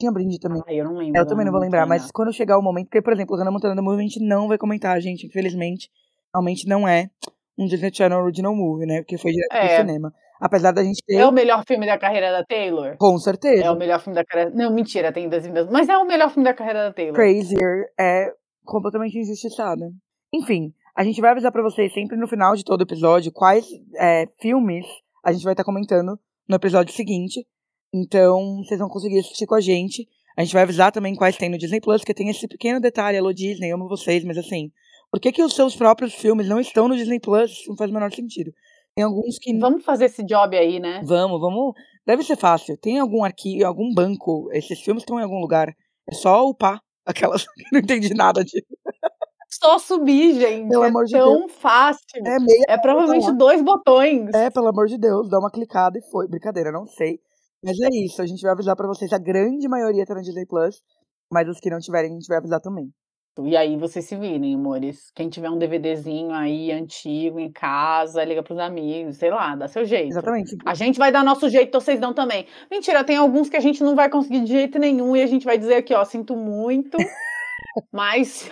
Tinha 0.00 0.10
brinde 0.12 0.38
também. 0.38 0.62
Ai, 0.66 0.80
eu 0.80 0.84
não 0.84 0.96
lembro. 0.96 1.16
É, 1.16 1.20
eu 1.20 1.26
também 1.26 1.44
não 1.44 1.52
vou 1.52 1.60
lembrar, 1.60 1.82
Montana. 1.82 2.00
mas 2.02 2.10
quando 2.12 2.32
chegar 2.32 2.58
o 2.58 2.62
momento, 2.62 2.86
porque, 2.86 3.02
por 3.02 3.12
exemplo, 3.12 3.36
Hannah 3.36 3.50
Montana 3.50 3.74
The 3.76 3.80
Movie 3.82 3.98
a 4.00 4.02
gente 4.08 4.20
não 4.24 4.48
vai 4.48 4.56
comentar, 4.58 5.00
gente, 5.00 5.26
infelizmente. 5.26 5.90
Realmente 6.34 6.66
não 6.68 6.86
é 6.86 7.10
um 7.58 7.66
Disney 7.66 7.92
Channel 7.92 8.20
Original 8.22 8.54
Movie, 8.54 8.86
né? 8.86 8.98
Porque 9.02 9.18
foi 9.18 9.32
direto 9.32 9.52
É. 9.52 9.66
pro 9.68 9.76
cinema. 9.86 10.14
Apesar 10.40 10.72
da 10.72 10.82
gente 10.82 11.02
ter. 11.04 11.16
É 11.16 11.26
o 11.26 11.32
melhor 11.32 11.64
filme 11.66 11.86
da 11.86 11.98
carreira 11.98 12.30
da 12.30 12.44
Taylor? 12.44 12.96
Com 12.98 13.18
certeza. 13.18 13.64
É 13.64 13.70
o 13.70 13.76
melhor 13.76 14.00
filme 14.00 14.14
da 14.14 14.24
carreira. 14.24 14.52
Não, 14.54 14.72
mentira, 14.72 15.12
tem 15.12 15.28
das 15.28 15.44
vindas. 15.44 15.68
Mas 15.70 15.88
é 15.88 15.98
o 15.98 16.06
melhor 16.06 16.30
filme 16.30 16.44
da 16.44 16.54
carreira 16.54 16.84
da 16.84 16.92
Taylor. 16.92 17.14
Crazier 17.14 17.90
é 17.98 18.32
completamente 18.64 19.18
injustiçada. 19.18 19.90
Enfim, 20.32 20.72
a 20.94 21.02
gente 21.02 21.20
vai 21.20 21.30
avisar 21.30 21.50
pra 21.50 21.62
vocês 21.62 21.92
sempre 21.92 22.16
no 22.16 22.28
final 22.28 22.54
de 22.54 22.64
todo 22.64 22.82
episódio 22.82 23.32
quais 23.32 23.66
é, 23.96 24.28
filmes 24.40 24.86
a 25.24 25.32
gente 25.32 25.44
vai 25.44 25.54
estar 25.54 25.64
comentando 25.64 26.18
no 26.48 26.56
episódio 26.56 26.94
seguinte. 26.94 27.46
Então, 27.92 28.58
vocês 28.58 28.78
vão 28.78 28.88
conseguir 28.88 29.18
assistir 29.18 29.46
com 29.46 29.54
a 29.54 29.60
gente. 29.60 30.06
A 30.36 30.44
gente 30.44 30.52
vai 30.52 30.62
avisar 30.62 30.92
também 30.92 31.14
quais 31.14 31.36
tem 31.36 31.48
no 31.48 31.58
Disney 31.58 31.80
Plus, 31.80 32.00
porque 32.02 32.14
tem 32.14 32.28
esse 32.28 32.46
pequeno 32.46 32.80
detalhe, 32.80 33.18
alô 33.18 33.32
Disney, 33.32 33.72
amo 33.72 33.88
vocês, 33.88 34.22
mas 34.24 34.38
assim, 34.38 34.70
por 35.10 35.20
que, 35.20 35.32
que 35.32 35.42
os 35.42 35.54
seus 35.54 35.74
próprios 35.74 36.14
filmes 36.14 36.48
não 36.48 36.60
estão 36.60 36.86
no 36.86 36.96
Disney 36.96 37.18
Plus? 37.18 37.64
Não 37.66 37.76
faz 37.76 37.90
o 37.90 37.94
menor 37.94 38.12
sentido. 38.12 38.52
Tem 38.98 39.04
alguns 39.04 39.38
que. 39.38 39.56
Vamos 39.56 39.84
fazer 39.84 40.06
esse 40.06 40.24
job 40.24 40.58
aí, 40.58 40.80
né? 40.80 41.00
Vamos, 41.04 41.40
vamos. 41.40 41.72
Deve 42.04 42.24
ser 42.24 42.36
fácil. 42.36 42.76
Tem 42.76 42.98
algum 42.98 43.22
arquivo, 43.22 43.64
algum 43.64 43.94
banco. 43.94 44.48
Esses 44.52 44.80
filmes 44.80 45.04
estão 45.04 45.20
em 45.20 45.22
algum 45.22 45.38
lugar. 45.38 45.68
É 46.10 46.14
só 46.16 46.44
upar. 46.48 46.80
Aquelas 47.06 47.46
que 47.54 47.62
não 47.70 47.78
entendi 47.78 48.12
nada 48.12 48.44
de. 48.44 48.60
Só 49.50 49.78
subir, 49.78 50.34
gente. 50.34 50.68
Pelo 50.68 50.84
é 50.84 50.88
amor 50.88 51.04
de 51.06 51.12
tão 51.12 51.48
fácil. 51.48 52.04
É 52.16 52.38
meia. 52.38 52.64
É 52.68 52.76
provavelmente 52.76 53.32
dois 53.32 53.62
botões. 53.62 54.34
É, 54.34 54.50
pelo 54.50 54.68
amor 54.68 54.88
de 54.88 54.98
Deus, 54.98 55.30
dá 55.30 55.38
uma 55.38 55.50
clicada 55.50 55.96
e 55.96 56.02
foi. 56.10 56.28
Brincadeira, 56.28 56.70
não 56.70 56.84
sei. 56.86 57.18
Mas 57.64 57.80
é 57.80 57.88
isso, 58.04 58.20
a 58.20 58.26
gente 58.26 58.42
vai 58.42 58.52
avisar 58.52 58.76
pra 58.76 58.86
vocês. 58.86 59.10
A 59.10 59.18
grande 59.18 59.66
maioria 59.66 60.04
tá 60.04 60.14
no 60.14 60.20
Disney 60.20 60.44
Plus. 60.44 60.82
Mas 61.32 61.48
os 61.48 61.60
que 61.60 61.70
não 61.70 61.78
tiverem, 61.78 62.10
a 62.10 62.14
gente 62.14 62.28
vai 62.28 62.38
avisar 62.38 62.60
também. 62.60 62.92
E 63.44 63.56
aí 63.56 63.76
vocês 63.76 64.04
se 64.04 64.16
virem, 64.16 64.54
amores. 64.54 65.10
Quem 65.14 65.28
tiver 65.28 65.48
um 65.48 65.58
DVDzinho 65.58 66.32
aí 66.32 66.72
antigo 66.72 67.38
em 67.38 67.50
casa, 67.50 68.24
liga 68.24 68.42
pros 68.42 68.58
amigos, 68.58 69.16
sei 69.16 69.30
lá, 69.30 69.54
dá 69.54 69.68
seu 69.68 69.84
jeito. 69.84 70.08
Exatamente. 70.08 70.56
A 70.66 70.74
gente 70.74 70.98
vai 70.98 71.12
dar 71.12 71.24
nosso 71.24 71.48
jeito, 71.48 71.68
então 71.68 71.80
vocês 71.80 72.00
dão 72.00 72.12
também. 72.12 72.46
Mentira, 72.70 73.04
tem 73.04 73.16
alguns 73.16 73.48
que 73.48 73.56
a 73.56 73.60
gente 73.60 73.82
não 73.82 73.94
vai 73.94 74.10
conseguir 74.10 74.40
de 74.40 74.52
jeito 74.52 74.78
nenhum 74.78 75.14
e 75.14 75.22
a 75.22 75.26
gente 75.26 75.44
vai 75.44 75.56
dizer 75.56 75.74
aqui, 75.74 75.94
ó, 75.94 76.04
sinto 76.04 76.34
muito, 76.34 76.96
mas 77.92 78.50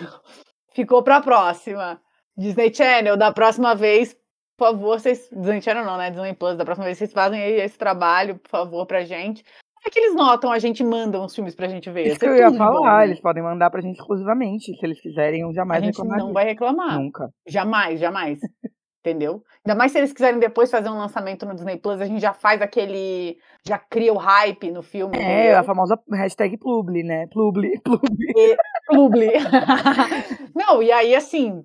ficou 0.73 1.03
pra 1.03 1.21
próxima. 1.21 1.99
Disney 2.37 2.73
Channel, 2.73 3.17
da 3.17 3.31
próxima 3.31 3.75
vez, 3.75 4.15
por 4.57 4.71
favor, 4.71 4.99
vocês. 4.99 5.29
Disney 5.31 5.61
Channel 5.61 5.85
não, 5.85 5.97
né? 5.97 6.11
Disney 6.11 6.33
Plus, 6.33 6.55
da 6.55 6.63
próxima 6.63 6.85
vez 6.85 6.97
vocês 6.97 7.11
fazem 7.11 7.41
aí 7.41 7.59
esse 7.61 7.77
trabalho, 7.77 8.37
por 8.39 8.49
favor, 8.49 8.85
pra 8.85 9.03
gente. 9.03 9.43
É 9.87 9.89
que 9.89 9.99
eles 9.99 10.15
notam, 10.15 10.51
a 10.51 10.59
gente 10.59 10.83
manda 10.83 11.17
uns 11.21 11.33
filmes 11.33 11.55
pra 11.55 11.69
gente 11.69 11.89
ver. 11.89 12.07
Isso 12.07 12.19
que 12.19 12.25
é 12.25 12.29
eu 12.29 12.35
ia 12.35 12.51
falar, 12.51 12.99
né? 12.99 13.05
eles 13.05 13.21
podem 13.21 13.41
mandar 13.41 13.69
pra 13.69 13.79
gente 13.79 13.95
exclusivamente. 13.95 14.75
Se 14.77 14.85
eles 14.85 14.99
quiserem, 14.99 15.41
eu 15.41 15.49
A 15.49 15.53
jamais 15.53 15.81
gente 15.81 15.95
reclamaria. 15.95 16.25
não 16.25 16.33
vai 16.33 16.43
reclamar. 16.43 16.99
Nunca. 16.99 17.29
Jamais, 17.47 17.97
jamais. 17.97 18.37
Entendeu? 18.99 19.41
Ainda 19.65 19.77
mais 19.77 19.93
se 19.93 19.97
eles 19.97 20.11
quiserem 20.11 20.39
depois 20.41 20.69
fazer 20.69 20.89
um 20.89 20.97
lançamento 20.97 21.45
no 21.45 21.55
Disney 21.55 21.77
Plus, 21.77 22.01
a 22.01 22.05
gente 22.05 22.19
já 22.19 22.33
faz 22.33 22.61
aquele. 22.61 23.37
Já 23.65 23.79
cria 23.79 24.11
o 24.13 24.17
hype 24.17 24.69
no 24.71 24.83
filme. 24.83 25.17
É, 25.17 25.21
entendeu? 25.21 25.59
a 25.59 25.63
famosa 25.63 25.97
hashtag 26.11 26.57
Plubli, 26.57 27.03
né? 27.03 27.25
Plubli, 27.27 27.79
Plubli. 27.79 28.57
Publi. 28.87 29.31
Não, 30.53 30.83
e 30.83 30.91
aí 30.91 31.15
assim, 31.15 31.63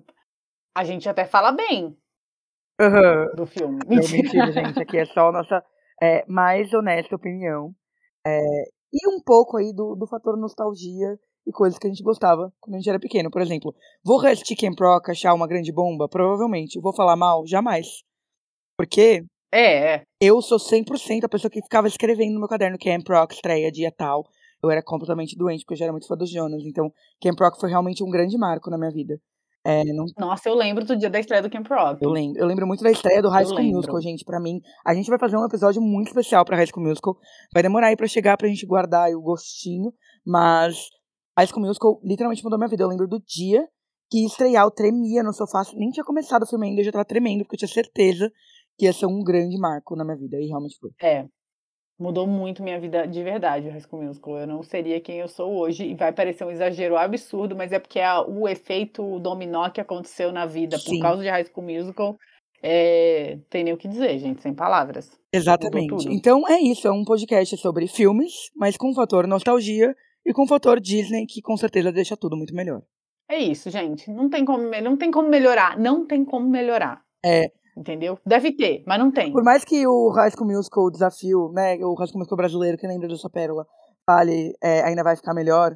a 0.73 0.85
gente 0.85 1.09
até 1.09 1.25
fala 1.25 1.51
bem 1.51 1.97
Aham. 2.79 3.31
do 3.35 3.45
filme. 3.45 3.79
Não, 3.85 3.97
mentira, 3.97 4.49
gente. 4.49 4.81
Aqui 4.81 4.97
é 4.97 5.05
só 5.05 5.27
a 5.27 5.31
nossa 5.33 5.61
é, 6.01 6.23
mais 6.25 6.73
honesta 6.73 7.17
opinião. 7.17 7.73
É, 8.25 8.63
e 8.93 9.07
um 9.07 9.21
pouco 9.21 9.57
aí 9.57 9.73
do, 9.73 9.95
do 9.95 10.07
fator 10.07 10.37
nostalgia 10.37 11.17
e 11.45 11.51
coisas 11.51 11.77
que 11.77 11.87
a 11.87 11.89
gente 11.89 12.03
gostava 12.03 12.53
quando 12.59 12.75
a 12.75 12.77
gente 12.77 12.89
era 12.89 12.99
pequeno. 12.99 13.29
Por 13.29 13.41
exemplo, 13.41 13.75
vou 14.03 14.19
reassistir 14.19 14.57
Camp 14.57 14.79
Rock, 14.79 15.11
achar 15.11 15.33
uma 15.33 15.47
grande 15.47 15.71
bomba? 15.73 16.07
Provavelmente. 16.07 16.79
Vou 16.79 16.93
falar 16.95 17.15
mal? 17.15 17.45
Jamais. 17.45 17.87
Porque 18.77 19.25
É, 19.51 19.95
é. 19.95 20.03
eu 20.21 20.41
sou 20.41 20.57
100% 20.57 21.23
a 21.23 21.29
pessoa 21.29 21.51
que 21.51 21.61
ficava 21.61 21.87
escrevendo 21.87 22.33
no 22.33 22.39
meu 22.39 22.47
caderno 22.47 22.77
Camp 22.79 23.07
Rock, 23.09 23.35
estreia, 23.35 23.71
dia 23.71 23.91
tal. 23.91 24.23
Eu 24.63 24.71
era 24.71 24.81
completamente 24.81 25.35
doente, 25.35 25.63
porque 25.63 25.73
eu 25.73 25.77
já 25.77 25.85
era 25.85 25.91
muito 25.91 26.07
fã 26.07 26.15
dos 26.15 26.31
Jonas. 26.31 26.63
Então, 26.63 26.89
Camp 27.21 27.37
Rock 27.39 27.59
foi 27.59 27.69
realmente 27.69 28.03
um 28.03 28.09
grande 28.09 28.37
marco 28.37 28.69
na 28.69 28.77
minha 28.77 28.91
vida. 28.91 29.19
É, 29.65 29.83
não, 29.85 30.05
Nossa, 30.17 30.49
eu 30.49 30.55
lembro 30.55 30.83
do 30.83 30.95
dia 30.95 31.09
da 31.09 31.19
estreia 31.19 31.41
do 31.41 31.49
Camp 31.49 31.65
Rock. 31.69 32.03
eu, 32.03 32.09
lembro, 32.09 32.37
eu 32.37 32.45
lembro 32.45 32.67
muito 32.67 32.83
da 32.83 32.91
estreia 32.91 33.21
do 33.21 33.29
High 33.29 33.45
School. 33.45 33.63
Musical, 33.63 34.01
gente. 34.01 34.25
Pra 34.25 34.39
mim, 34.39 34.59
a 34.85 34.93
gente 34.93 35.09
vai 35.09 35.17
fazer 35.17 35.37
um 35.37 35.45
episódio 35.45 35.81
muito 35.81 36.07
especial 36.07 36.43
pra 36.43 36.57
High 36.57 36.67
School 36.67 36.85
Musical. 36.85 37.15
Vai 37.53 37.63
demorar 37.63 37.87
aí 37.87 37.95
pra 37.95 38.07
chegar 38.07 38.35
pra 38.35 38.47
gente 38.47 38.65
guardar 38.65 39.09
o 39.11 39.21
gostinho. 39.21 39.93
Mas 40.25 40.89
High 41.37 41.47
School 41.47 41.65
Musical 41.65 41.99
literalmente 42.03 42.43
mudou 42.43 42.59
minha 42.59 42.69
vida. 42.69 42.83
Eu 42.83 42.89
lembro 42.89 43.07
do 43.07 43.21
dia 43.25 43.65
que 44.11 44.25
estrear, 44.25 44.65
eu 44.65 44.71
tremia 44.71 45.23
no 45.23 45.33
sofá. 45.33 45.63
Nem 45.75 45.89
tinha 45.89 46.03
começado 46.03 46.43
o 46.43 46.47
filme 46.47 46.67
ainda, 46.67 46.81
eu 46.81 46.85
já 46.85 46.91
tava 46.91 47.05
tremendo, 47.05 47.43
porque 47.43 47.55
eu 47.55 47.59
tinha 47.59 47.69
certeza 47.69 48.29
que 48.77 48.85
ia 48.85 48.93
ser 48.93 49.05
um 49.05 49.23
grande 49.23 49.57
marco 49.57 49.95
na 49.95 50.03
minha 50.03 50.17
vida. 50.17 50.37
E 50.37 50.47
realmente 50.47 50.77
foi. 50.77 50.91
É. 51.01 51.25
Mudou 51.99 52.25
muito 52.25 52.63
minha 52.63 52.79
vida 52.79 53.07
de 53.07 53.23
verdade, 53.23 53.67
o 53.67 53.71
High 53.71 53.81
School 53.81 54.03
Musical. 54.03 54.39
Eu 54.39 54.47
não 54.47 54.63
seria 54.63 54.99
quem 54.99 55.19
eu 55.19 55.27
sou 55.27 55.53
hoje. 55.55 55.85
E 55.85 55.95
vai 55.95 56.11
parecer 56.11 56.43
um 56.43 56.51
exagero 56.51 56.97
absurdo, 56.97 57.55
mas 57.55 57.71
é 57.71 57.79
porque 57.79 57.99
é 57.99 58.19
o 58.19 58.47
efeito 58.47 59.19
dominó 59.19 59.69
que 59.69 59.79
aconteceu 59.79 60.31
na 60.31 60.45
vida 60.45 60.77
Sim. 60.77 60.95
por 60.95 61.01
causa 61.01 61.21
de 61.21 61.29
High 61.29 61.45
School 61.45 61.65
Musical. 61.65 62.17
É... 62.61 63.37
Tem 63.49 63.63
nem 63.63 63.73
o 63.73 63.77
que 63.77 63.87
dizer, 63.87 64.17
gente, 64.17 64.41
sem 64.41 64.53
palavras. 64.53 65.11
Exatamente. 65.31 66.07
Então 66.09 66.47
é 66.47 66.59
isso, 66.59 66.87
é 66.87 66.91
um 66.91 67.03
podcast 67.03 67.55
sobre 67.57 67.87
filmes, 67.87 68.33
mas 68.55 68.75
com 68.75 68.89
um 68.89 68.95
fator 68.95 69.27
nostalgia 69.27 69.95
e 70.25 70.33
com 70.33 70.43
um 70.43 70.47
fator 70.47 70.79
Disney, 70.79 71.25
que 71.25 71.41
com 71.41 71.55
certeza 71.57 71.91
deixa 71.91 72.17
tudo 72.17 72.35
muito 72.35 72.55
melhor. 72.55 72.81
É 73.29 73.37
isso, 73.37 73.69
gente. 73.69 74.11
Não 74.11 74.29
tem 74.29 74.45
como, 74.45 74.69
não 74.81 74.97
tem 74.97 75.11
como 75.11 75.29
melhorar. 75.29 75.77
Não 75.77 76.05
tem 76.05 76.23
como 76.25 76.47
melhorar. 76.47 77.01
É. 77.25 77.51
Entendeu? 77.75 78.19
Deve 78.25 78.51
ter, 78.51 78.83
mas 78.85 78.99
não 78.99 79.11
tem. 79.11 79.31
Por 79.31 79.43
mais 79.43 79.63
que 79.65 79.85
o 79.87 80.09
High 80.09 80.31
School 80.31 80.47
Musical, 80.47 80.85
o 80.85 80.91
desafio, 80.91 81.51
né, 81.53 81.75
o 81.77 81.95
High 81.95 82.07
School 82.07 82.19
Musical 82.19 82.37
brasileiro, 82.37 82.77
que 82.77 82.87
lembra 82.87 83.07
dessa 83.07 83.29
pérola, 83.29 83.65
fale, 84.05 84.53
é, 84.61 84.81
ainda 84.81 85.03
vai 85.03 85.15
ficar 85.15 85.33
melhor, 85.33 85.75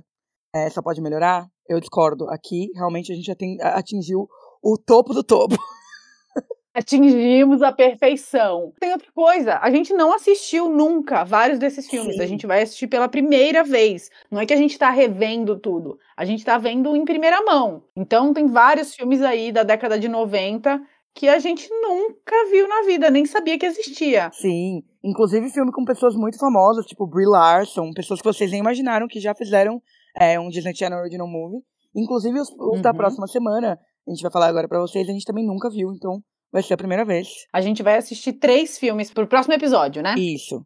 é, 0.54 0.70
só 0.70 0.82
pode 0.82 1.02
melhorar, 1.02 1.48
eu 1.68 1.80
discordo. 1.80 2.30
Aqui, 2.30 2.70
realmente, 2.76 3.12
a 3.12 3.16
gente 3.16 3.26
já 3.26 3.36
tem, 3.36 3.58
atingiu 3.62 4.28
o 4.62 4.78
topo 4.78 5.14
do 5.14 5.24
topo. 5.24 5.56
Atingimos 6.78 7.64
a 7.64 7.72
perfeição. 7.72 8.72
Tem 8.80 8.92
outra 8.92 9.12
coisa, 9.12 9.58
a 9.64 9.72
gente 9.72 9.96
não 9.96 10.14
assistiu 10.14 10.70
nunca 10.70 11.24
vários 11.24 11.58
desses 11.58 11.90
filmes. 11.90 12.18
Sim. 12.18 12.22
A 12.22 12.28
gente 12.28 12.46
vai 12.46 12.62
assistir 12.62 12.86
pela 12.86 13.10
primeira 13.10 13.64
vez. 13.64 14.12
Não 14.30 14.40
é 14.40 14.46
que 14.46 14.54
a 14.54 14.58
gente 14.58 14.78
tá 14.78 14.92
revendo 14.92 15.58
tudo. 15.58 15.98
A 16.16 16.24
gente 16.24 16.46
tá 16.46 16.56
vendo 16.60 16.96
em 16.96 17.04
primeira 17.04 17.42
mão. 17.42 17.82
Então 17.96 18.32
tem 18.32 18.46
vários 18.46 18.94
filmes 18.94 19.24
aí 19.24 19.52
da 19.52 19.64
década 19.64 19.98
de 19.98 20.08
90 20.08 20.80
que 21.18 21.28
a 21.28 21.40
gente 21.40 21.68
nunca 21.82 22.36
viu 22.52 22.68
na 22.68 22.84
vida, 22.84 23.10
nem 23.10 23.26
sabia 23.26 23.58
que 23.58 23.66
existia. 23.66 24.30
Sim, 24.34 24.84
inclusive 25.04 25.50
filme 25.50 25.72
com 25.72 25.84
pessoas 25.84 26.16
muito 26.16 26.38
famosas, 26.38 26.86
tipo 26.86 27.08
Brie 27.08 27.26
Larson, 27.26 27.92
pessoas 27.96 28.22
que 28.22 28.28
vocês 28.28 28.52
nem 28.52 28.60
imaginaram 28.60 29.08
que 29.08 29.20
já 29.20 29.34
fizeram 29.34 29.82
é, 30.16 30.40
um 30.40 30.50
Disney 30.50 30.76
Channel 30.76 31.00
Original 31.00 31.28
Movie. 31.28 31.64
Inclusive 31.96 32.40
os, 32.40 32.50
os 32.52 32.82
da 32.82 32.92
Uhum. 32.92 32.98
próxima 32.98 33.26
semana, 33.28 33.80
a 34.08 34.12
gente 34.12 34.22
vai 34.22 34.32
falar 34.32 34.46
agora 34.48 34.68
pra 34.68 34.80
vocês, 34.80 35.10
a 35.10 35.12
gente 35.12 35.26
também 35.26 35.44
nunca 35.46 35.70
viu, 35.72 35.92
então 35.92 36.22
vai 36.52 36.62
ser 36.62 36.76
a 36.76 36.78
primeira 36.78 37.04
vez. 37.04 37.28
A 37.52 37.62
gente 37.62 37.82
vai 37.82 37.98
assistir 37.98 38.34
três 38.34 38.78
filmes 38.78 39.12
pro 39.12 39.28
próximo 39.28 39.56
episódio, 39.56 40.04
né? 40.04 40.14
Isso. 40.18 40.64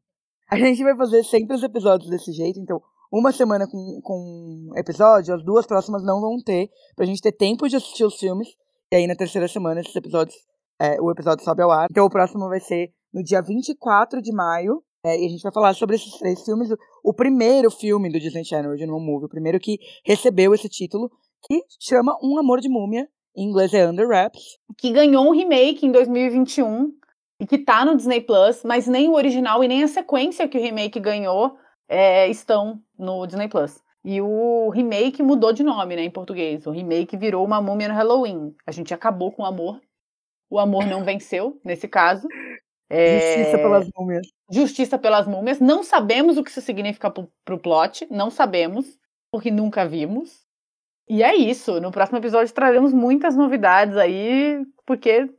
A 0.50 0.58
gente 0.58 0.84
vai 0.84 0.96
fazer 0.98 1.24
sempre 1.24 1.56
os 1.56 1.64
episódios 1.64 2.10
desse 2.10 2.34
jeito, 2.34 2.60
então 2.60 2.82
uma 3.10 3.32
semana 3.32 3.66
com, 3.68 4.00
com 4.04 4.70
episódio, 4.76 5.34
as 5.34 5.44
duas 5.46 5.66
próximas 5.66 6.04
não 6.04 6.20
vão 6.20 6.36
ter, 6.46 6.70
pra 6.96 7.06
gente 7.06 7.22
ter 7.22 7.32
tempo 7.32 7.68
de 7.70 7.78
assistir 7.78 8.04
os 8.04 8.16
filmes, 8.18 8.50
e 8.92 8.96
aí 8.96 9.08
na 9.08 9.16
terceira 9.16 9.48
semana 9.48 9.80
esses 9.80 9.96
episódios, 9.96 10.36
é, 10.80 11.00
o 11.00 11.10
episódio 11.12 11.46
sobe 11.46 11.62
ao 11.62 11.72
ar. 11.72 11.88
Então 11.90 12.06
o 12.06 12.10
próximo 12.10 12.50
vai 12.50 12.60
ser 12.60 12.92
no 13.14 13.24
dia 13.24 13.42
24 13.42 14.22
de 14.22 14.34
maio, 14.34 14.84
é, 15.06 15.20
e 15.20 15.26
a 15.26 15.30
gente 15.30 15.42
vai 15.42 15.52
falar 15.52 15.74
sobre 15.74 15.96
esses 15.96 16.12
três 16.18 16.44
filmes. 16.44 16.70
O 17.04 17.14
primeiro 17.14 17.72
filme 17.72 18.12
do 18.12 18.20
Disney 18.20 18.44
Channel 18.44 18.70
Original 18.70 19.00
Movie, 19.00 19.26
o 19.26 19.30
primeiro 19.30 19.60
que 19.60 19.80
recebeu 20.06 20.54
esse 20.54 20.70
título, 20.70 21.10
que 21.48 21.64
chama 21.80 22.18
Um 22.22 22.38
Amor 22.38 22.60
de 22.60 22.70
Múmia, 22.70 23.08
em 23.36 23.50
inglês 23.50 23.74
é 23.74 23.88
Under 23.88 24.08
Wraps. 24.08 24.58
que 24.78 24.92
ganhou 24.92 25.26
um 25.26 25.32
remake 25.32 25.86
em 25.86 25.92
2021 25.92 26.92
e 27.40 27.48
que 27.48 27.58
tá 27.58 27.86
no 27.86 27.96
Disney 27.96 28.22
Plus, 28.22 28.64
mas 28.64 28.88
nem 28.88 29.08
o 29.08 29.14
original 29.14 29.64
e 29.64 29.68
nem 29.68 29.84
a 29.84 29.88
sequência 29.88 30.48
que 30.48 30.58
o 30.58 30.62
remake 30.62 31.00
ganhou 31.00 31.56
é, 31.90 32.28
estão 32.28 32.80
no 33.00 33.26
Disney 33.26 33.48
Plus. 33.48 33.80
E 34.04 34.20
o 34.20 34.70
remake 34.70 35.22
mudou 35.22 35.54
de 35.54 35.64
nome, 35.64 35.96
né, 35.96 36.04
em 36.04 36.10
português. 36.10 36.66
O 36.66 36.72
remake 36.72 37.16
virou 37.16 37.46
uma 37.46 37.62
múmia 37.62 37.88
no 37.88 37.94
Halloween. 37.94 38.56
A 38.66 38.72
gente 38.72 38.94
acabou 38.94 39.32
com 39.32 39.44
o 39.44 39.46
amor. 39.46 39.80
O 40.50 40.60
amor 40.60 40.86
não 40.86 41.04
venceu, 41.04 41.60
nesse 41.64 41.88
caso. 41.88 42.28
É, 42.90 43.38
Justiça 43.38 43.58
pelas 43.58 43.88
múmias. 43.96 44.28
Justiça 44.52 45.00
pelas 45.00 45.28
múmias. 45.28 45.60
Não 45.60 45.84
sabemos 45.84 46.38
o 46.38 46.44
que 46.44 46.50
isso 46.50 46.62
significa 46.62 47.10
pro, 47.10 47.32
pro 47.46 47.60
plot. 47.60 48.06
Não 48.12 48.30
sabemos, 48.30 49.00
porque 49.32 49.50
nunca 49.50 49.88
vimos. 49.88 50.46
E 51.08 51.24
é 51.24 51.36
isso. 51.36 51.80
No 51.80 51.92
próximo 51.92 52.18
episódio 52.18 52.54
traremos 52.54 52.92
muitas 52.92 53.36
novidades 53.36 53.96
aí, 53.96 54.66
porque, 54.86 55.30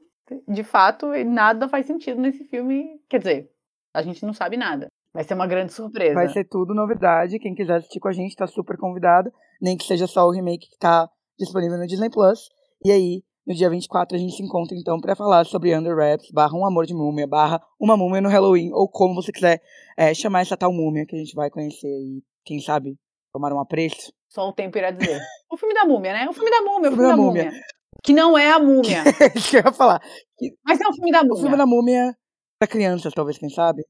de 0.49 0.62
fato, 0.62 1.09
nada 1.26 1.69
faz 1.69 1.85
sentido 1.85 2.21
nesse 2.21 2.45
filme. 2.45 3.00
Quer 3.09 3.19
dizer, 3.19 3.50
a 3.92 4.02
gente 4.02 4.25
não 4.25 4.33
sabe 4.33 4.57
nada. 4.57 4.87
Vai 5.14 5.25
ser 5.25 5.35
uma 5.35 5.47
grande 5.47 5.73
surpresa. 5.73 6.14
Vai 6.14 6.28
ser 6.28 6.45
tudo 6.49 6.75
novidade. 6.75 7.38
Quem 7.38 7.54
quiser 7.54 7.76
assistir 7.76 8.00
com 8.00 8.09
a 8.09 8.12
gente 8.12 8.35
tá 8.35 8.47
super 8.47 8.76
convidado. 8.78 9.31
Nem 9.61 9.76
que 9.76 9.85
seja 9.85 10.07
só 10.07 10.26
o 10.26 10.31
remake 10.31 10.69
que 10.71 10.78
tá 10.78 11.09
disponível 11.38 11.78
no 11.78 11.87
Disney 11.87 12.09
Plus. 12.11 12.49
E 12.85 12.90
aí, 12.90 13.23
no 13.47 13.54
dia 13.54 13.69
24, 13.69 14.16
a 14.16 14.19
gente 14.19 14.35
se 14.35 14.42
encontra 14.42 14.76
então 14.76 14.99
pra 15.00 15.14
falar 15.14 15.45
sobre 15.45 15.76
Under 15.76 15.95
Wraps, 15.95 16.31
barra 16.33 16.57
Um 16.57 16.64
Amor 16.66 16.87
de 16.87 16.95
Múmia, 16.95 17.26
barra 17.26 17.61
Uma 17.78 17.97
Múmia 17.97 18.21
no 18.21 18.28
Halloween, 18.28 18.71
ou 18.73 18.88
como 18.88 19.14
você 19.14 19.31
quiser 19.33 19.61
é, 19.97 20.14
chamar 20.14 20.40
essa 20.40 20.57
tal 20.57 20.73
múmia 20.73 21.04
que 21.07 21.14
a 21.14 21.19
gente 21.19 21.35
vai 21.35 21.50
conhecer 21.50 21.87
e, 21.88 22.23
quem 22.45 22.61
sabe, 22.61 22.97
tomar 23.33 23.52
um 23.52 23.61
apreço. 23.61 24.12
Só 24.28 24.49
o 24.49 24.52
tempo 24.52 24.78
irá 24.78 24.90
dizer. 24.90 25.21
o 25.52 25.57
filme 25.57 25.75
da 25.75 25.85
múmia, 25.85 26.12
né? 26.12 26.28
O 26.28 26.33
filme 26.33 26.50
da 26.50 26.62
múmia, 26.62 26.90
o 26.90 26.92
O 26.92 26.97
filme 26.97 27.09
da 27.09 27.14
filme 27.14 27.16
da 27.16 27.16
múmia. 27.16 27.50
Que 28.02 28.12
não 28.12 28.37
é 28.38 28.50
a 28.50 28.59
múmia, 28.59 29.02
É 29.21 29.26
isso 29.38 29.50
que 29.50 29.57
eu 29.59 29.62
ia 29.64 29.73
falar. 29.73 30.00
mas 30.64 30.81
é 30.81 30.88
o 30.88 30.92
filme 30.95 31.12
da 31.12 31.21
O 31.21 31.25
múmia. 31.26 31.40
filme 31.42 31.57
da 31.57 31.66
múmia 31.66 32.16
pra 32.59 32.66
crianças, 32.66 33.12
talvez, 33.12 33.37
quem 33.38 33.50
sabe? 33.50 33.85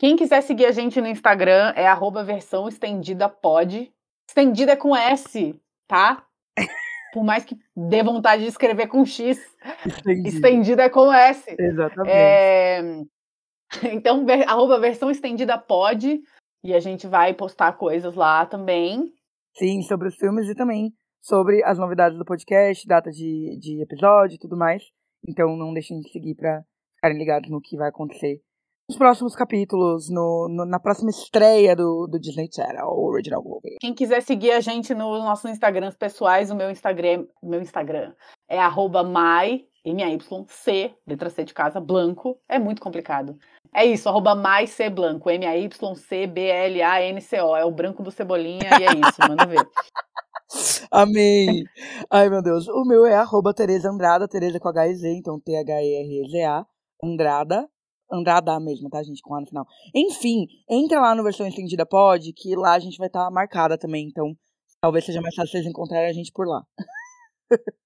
Quem 0.00 0.16
quiser 0.16 0.40
seguir 0.40 0.64
a 0.64 0.72
gente 0.72 0.98
no 0.98 1.06
Instagram 1.06 1.74
é 1.76 1.86
arroba 1.86 2.24
versão 2.24 2.66
estendida 2.66 3.28
pod. 3.28 3.92
Estendida 4.26 4.72
é 4.72 4.76
com 4.76 4.96
S, 4.96 5.54
tá? 5.86 6.26
Por 7.12 7.22
mais 7.22 7.44
que 7.44 7.54
dê 7.76 8.02
vontade 8.02 8.44
de 8.44 8.48
escrever 8.48 8.86
com 8.86 9.04
X, 9.04 9.38
Entendi. 9.84 10.30
estendida 10.30 10.84
é 10.84 10.88
com 10.88 11.12
S. 11.12 11.54
Exatamente. 11.58 12.14
É, 12.14 12.80
Então, 13.92 14.24
arroba 14.48 14.80
versão 14.80 15.10
estendida 15.10 15.58
pod. 15.58 16.18
E 16.64 16.72
a 16.72 16.80
gente 16.80 17.06
vai 17.06 17.34
postar 17.34 17.74
coisas 17.74 18.14
lá 18.14 18.46
também. 18.46 19.12
Sim, 19.54 19.82
sobre 19.82 20.08
os 20.08 20.16
filmes 20.16 20.48
e 20.48 20.54
também 20.54 20.94
sobre 21.20 21.62
as 21.62 21.78
novidades 21.78 22.16
do 22.16 22.24
podcast, 22.24 22.86
data 22.86 23.10
de, 23.10 23.58
de 23.60 23.82
episódio 23.82 24.36
e 24.36 24.38
tudo 24.38 24.56
mais. 24.56 24.82
Então 25.28 25.54
não 25.58 25.74
deixem 25.74 26.00
de 26.00 26.10
seguir 26.10 26.36
pra 26.36 26.62
ficarem 26.96 27.18
ligados 27.18 27.50
no 27.50 27.60
que 27.60 27.76
vai 27.76 27.90
acontecer 27.90 28.40
nos 28.90 28.98
próximos 28.98 29.36
capítulos, 29.36 30.10
no, 30.10 30.48
no- 30.50 30.66
na 30.66 30.80
próxima 30.80 31.10
estreia 31.10 31.76
do, 31.76 32.08
do 32.10 32.18
Disney 32.18 32.48
Channel, 32.52 32.86
o 32.88 33.08
Original 33.12 33.40
Movie. 33.42 33.76
Quem 33.80 33.94
quiser 33.94 34.20
seguir 34.20 34.50
a 34.50 34.58
gente 34.60 34.92
nos 34.92 35.22
nossos 35.22 35.48
Instagrams 35.48 35.96
pessoais, 35.96 36.50
o 36.50 36.56
meu 36.56 36.68
Instagram, 36.70 37.24
meu 37.40 37.60
Instagram 37.62 38.12
é 38.48 38.58
arroba 38.58 39.04
my, 39.04 39.64
M-A-Y-C, 39.84 40.92
letra 41.06 41.30
C 41.30 41.44
de 41.44 41.54
casa, 41.54 41.80
blanco. 41.80 42.36
É 42.48 42.58
muito 42.58 42.82
complicado. 42.82 43.38
É 43.72 43.84
isso, 43.84 44.08
arroba 44.08 44.34
my 44.34 44.66
C 44.66 44.90
blanco, 44.90 45.30
M-A-Y-C-B-L-A-N-C-O. 45.30 47.56
É 47.56 47.64
o 47.64 47.70
branco 47.70 48.02
do 48.02 48.10
Cebolinha 48.10 48.70
e 48.80 48.84
é 48.84 48.90
isso, 49.08 49.20
manda 49.28 49.46
ver. 49.46 49.64
Amém! 50.90 51.62
Ai, 52.10 52.28
meu 52.28 52.42
Deus. 52.42 52.66
O 52.66 52.82
meu 52.84 53.06
é 53.06 53.14
arroba 53.14 53.54
Tereza 53.54 53.88
Andrada, 53.88 54.26
Tereza 54.26 54.58
com 54.58 54.68
H-E-Z, 54.68 55.08
então 55.16 55.38
T-H-E-R-E-Z-A, 55.38 56.66
Andrada, 57.04 57.68
Andrada 58.10 58.58
mesmo, 58.58 58.88
tá, 58.90 59.02
gente, 59.02 59.22
com 59.22 59.34
A 59.34 59.40
no 59.40 59.46
final. 59.46 59.66
Enfim, 59.94 60.46
entra 60.68 61.00
lá 61.00 61.14
no 61.14 61.22
Versão 61.22 61.46
Estendida 61.46 61.86
Pod, 61.86 62.32
que 62.32 62.56
lá 62.56 62.74
a 62.74 62.78
gente 62.78 62.98
vai 62.98 63.06
estar 63.06 63.30
marcada 63.30 63.78
também, 63.78 64.06
então 64.06 64.36
talvez 64.80 65.04
seja 65.04 65.20
mais 65.20 65.34
fácil 65.34 65.52
vocês 65.52 65.66
encontrarem 65.66 66.10
a 66.10 66.12
gente 66.12 66.32
por 66.32 66.46
lá. 66.46 66.62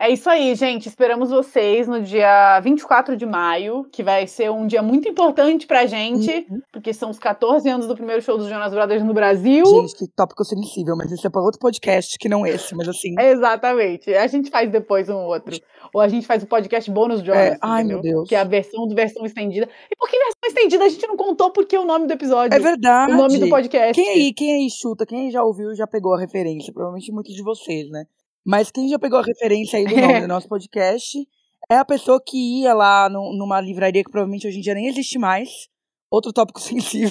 É 0.00 0.08
isso 0.10 0.30
aí, 0.30 0.54
gente. 0.54 0.86
Esperamos 0.88 1.30
vocês 1.30 1.88
no 1.88 2.00
dia 2.00 2.60
24 2.60 3.16
de 3.16 3.26
maio, 3.26 3.84
que 3.90 4.00
vai 4.02 4.28
ser 4.28 4.48
um 4.48 4.64
dia 4.64 4.80
muito 4.80 5.08
importante 5.08 5.66
pra 5.66 5.86
gente, 5.86 6.46
Uhum. 6.48 6.60
porque 6.72 6.94
são 6.94 7.10
os 7.10 7.18
14 7.18 7.68
anos 7.68 7.88
do 7.88 7.96
primeiro 7.96 8.22
show 8.22 8.38
dos 8.38 8.46
Jonas 8.48 8.72
Brothers 8.72 9.02
no 9.02 9.12
Brasil. 9.12 9.66
Gente, 9.66 9.96
que 9.96 10.06
tópico 10.14 10.44
sensível, 10.44 10.94
mas 10.96 11.10
isso 11.10 11.26
é 11.26 11.30
pra 11.30 11.42
outro 11.42 11.58
podcast 11.58 12.16
que 12.16 12.28
não 12.28 12.46
esse, 12.46 12.76
mas 12.76 12.88
assim. 12.88 13.12
Exatamente. 13.18 14.14
A 14.14 14.26
gente 14.28 14.50
faz 14.50 14.70
depois 14.70 15.08
um 15.08 15.16
outro. 15.16 15.58
Ou 15.92 16.00
a 16.00 16.06
gente 16.06 16.26
faz 16.28 16.44
o 16.44 16.46
podcast 16.46 16.88
bônus 16.92 17.20
Jonas, 17.20 17.40
É, 17.54 17.58
ai, 17.60 17.82
entendeu? 17.82 18.02
meu 18.02 18.12
Deus. 18.14 18.28
Que 18.28 18.36
é 18.36 18.40
a 18.40 18.44
versão 18.44 18.86
do 18.86 18.94
versão 18.94 19.24
estendida. 19.26 19.68
E 19.90 19.96
por 19.96 20.08
que 20.08 20.16
versão 20.16 20.38
estendida? 20.46 20.84
A 20.84 20.88
gente 20.88 21.06
não 21.08 21.16
contou 21.16 21.50
porque 21.50 21.76
o 21.76 21.84
nome 21.84 22.06
do 22.06 22.12
episódio. 22.12 22.54
É 22.54 22.60
verdade. 22.60 23.12
o 23.12 23.16
nome 23.16 23.36
do 23.38 23.48
podcast. 23.48 23.94
Quem 23.94 24.08
aí, 24.10 24.32
quem 24.32 24.54
aí 24.62 24.70
chuta, 24.70 25.04
quem 25.04 25.26
aí 25.26 25.30
já 25.32 25.42
ouviu 25.42 25.74
já 25.74 25.88
pegou 25.88 26.14
a 26.14 26.20
referência? 26.20 26.72
Provavelmente 26.72 27.10
muitos 27.10 27.34
de 27.34 27.42
vocês, 27.42 27.90
né? 27.90 28.04
Mas 28.50 28.70
quem 28.70 28.88
já 28.88 28.98
pegou 28.98 29.18
a 29.18 29.22
referência 29.22 29.78
aí 29.78 29.84
do 29.84 29.94
nome 29.94 30.20
do 30.22 30.26
nosso 30.28 30.48
podcast 30.48 31.18
é 31.70 31.76
a 31.76 31.84
pessoa 31.84 32.18
que 32.24 32.62
ia 32.62 32.72
lá 32.72 33.06
no- 33.10 33.36
numa 33.36 33.60
livraria 33.60 34.02
que 34.02 34.10
provavelmente 34.10 34.46
hoje 34.48 34.56
em 34.56 34.62
dia 34.62 34.72
nem 34.74 34.86
existe 34.86 35.18
mais. 35.18 35.50
Outro 36.10 36.32
tópico 36.32 36.58
sensível. 36.60 37.10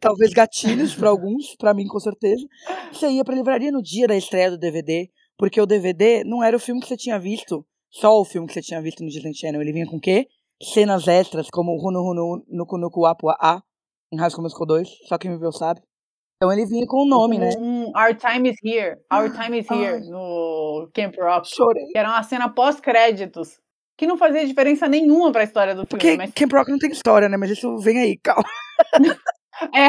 Talvez 0.00 0.32
gatilhos 0.32 0.92
pra 0.94 1.10
alguns, 1.10 1.54
pra 1.56 1.72
mim 1.72 1.86
com 1.86 2.00
certeza. 2.00 2.44
Você 2.92 3.08
ia 3.08 3.24
pra 3.24 3.36
livraria 3.36 3.70
no 3.70 3.80
dia 3.80 4.08
da 4.08 4.16
estreia 4.16 4.50
do 4.50 4.58
DVD, 4.58 5.08
porque 5.38 5.60
o 5.60 5.66
DVD 5.66 6.24
não 6.24 6.42
era 6.42 6.56
o 6.56 6.60
filme 6.60 6.80
que 6.80 6.88
você 6.88 6.96
tinha 6.96 7.20
visto, 7.20 7.64
só 7.88 8.20
o 8.20 8.24
filme 8.24 8.48
que 8.48 8.54
você 8.54 8.62
tinha 8.62 8.82
visto 8.82 9.02
no 9.04 9.08
Disney 9.08 9.32
Channel. 9.34 9.60
Ele 9.60 9.72
vinha 9.72 9.86
com 9.86 9.96
o 9.96 10.00
quê? 10.00 10.26
Cenas 10.60 11.06
extras, 11.06 11.48
como 11.52 11.72
Hunu 11.72 12.00
Hunu 12.00 12.44
Nuku 12.48 12.78
Nuku 12.78 13.06
Apu 13.06 13.28
A, 13.30 13.62
em 14.12 14.18
School 14.28 14.42
Musical 14.42 14.66
2, 14.66 14.88
só 15.08 15.18
quem 15.18 15.30
me 15.30 15.38
viu 15.38 15.52
sabe. 15.52 15.80
Então 16.44 16.52
ele 16.52 16.66
vinha 16.66 16.86
com 16.86 16.98
o 16.98 17.06
nome, 17.06 17.38
né? 17.38 17.52
Um 17.58 17.86
Our 17.96 18.14
Time 18.14 18.50
is 18.50 18.56
Here. 18.62 18.98
Our 19.10 19.30
Time 19.32 19.58
is 19.58 19.70
Here 19.70 20.06
no 20.10 20.90
Camp 20.92 21.16
Rock. 21.18 21.48
Chorei. 21.48 21.86
Que 21.86 21.96
era 21.96 22.10
uma 22.10 22.22
cena 22.22 22.50
pós-créditos. 22.50 23.58
Que 23.96 24.06
não 24.06 24.18
fazia 24.18 24.46
diferença 24.46 24.86
nenhuma 24.86 25.32
pra 25.32 25.44
história 25.44 25.74
do 25.74 25.86
filme. 25.86 25.88
Porque 25.88 26.16
Mas 26.18 26.32
Camp 26.32 26.52
Rock 26.52 26.70
não 26.70 26.78
tem 26.78 26.90
história, 26.90 27.30
né? 27.30 27.38
Mas 27.38 27.50
isso 27.50 27.78
vem 27.78 27.98
aí, 27.98 28.18
calma. 28.18 28.44
É, 29.72 29.88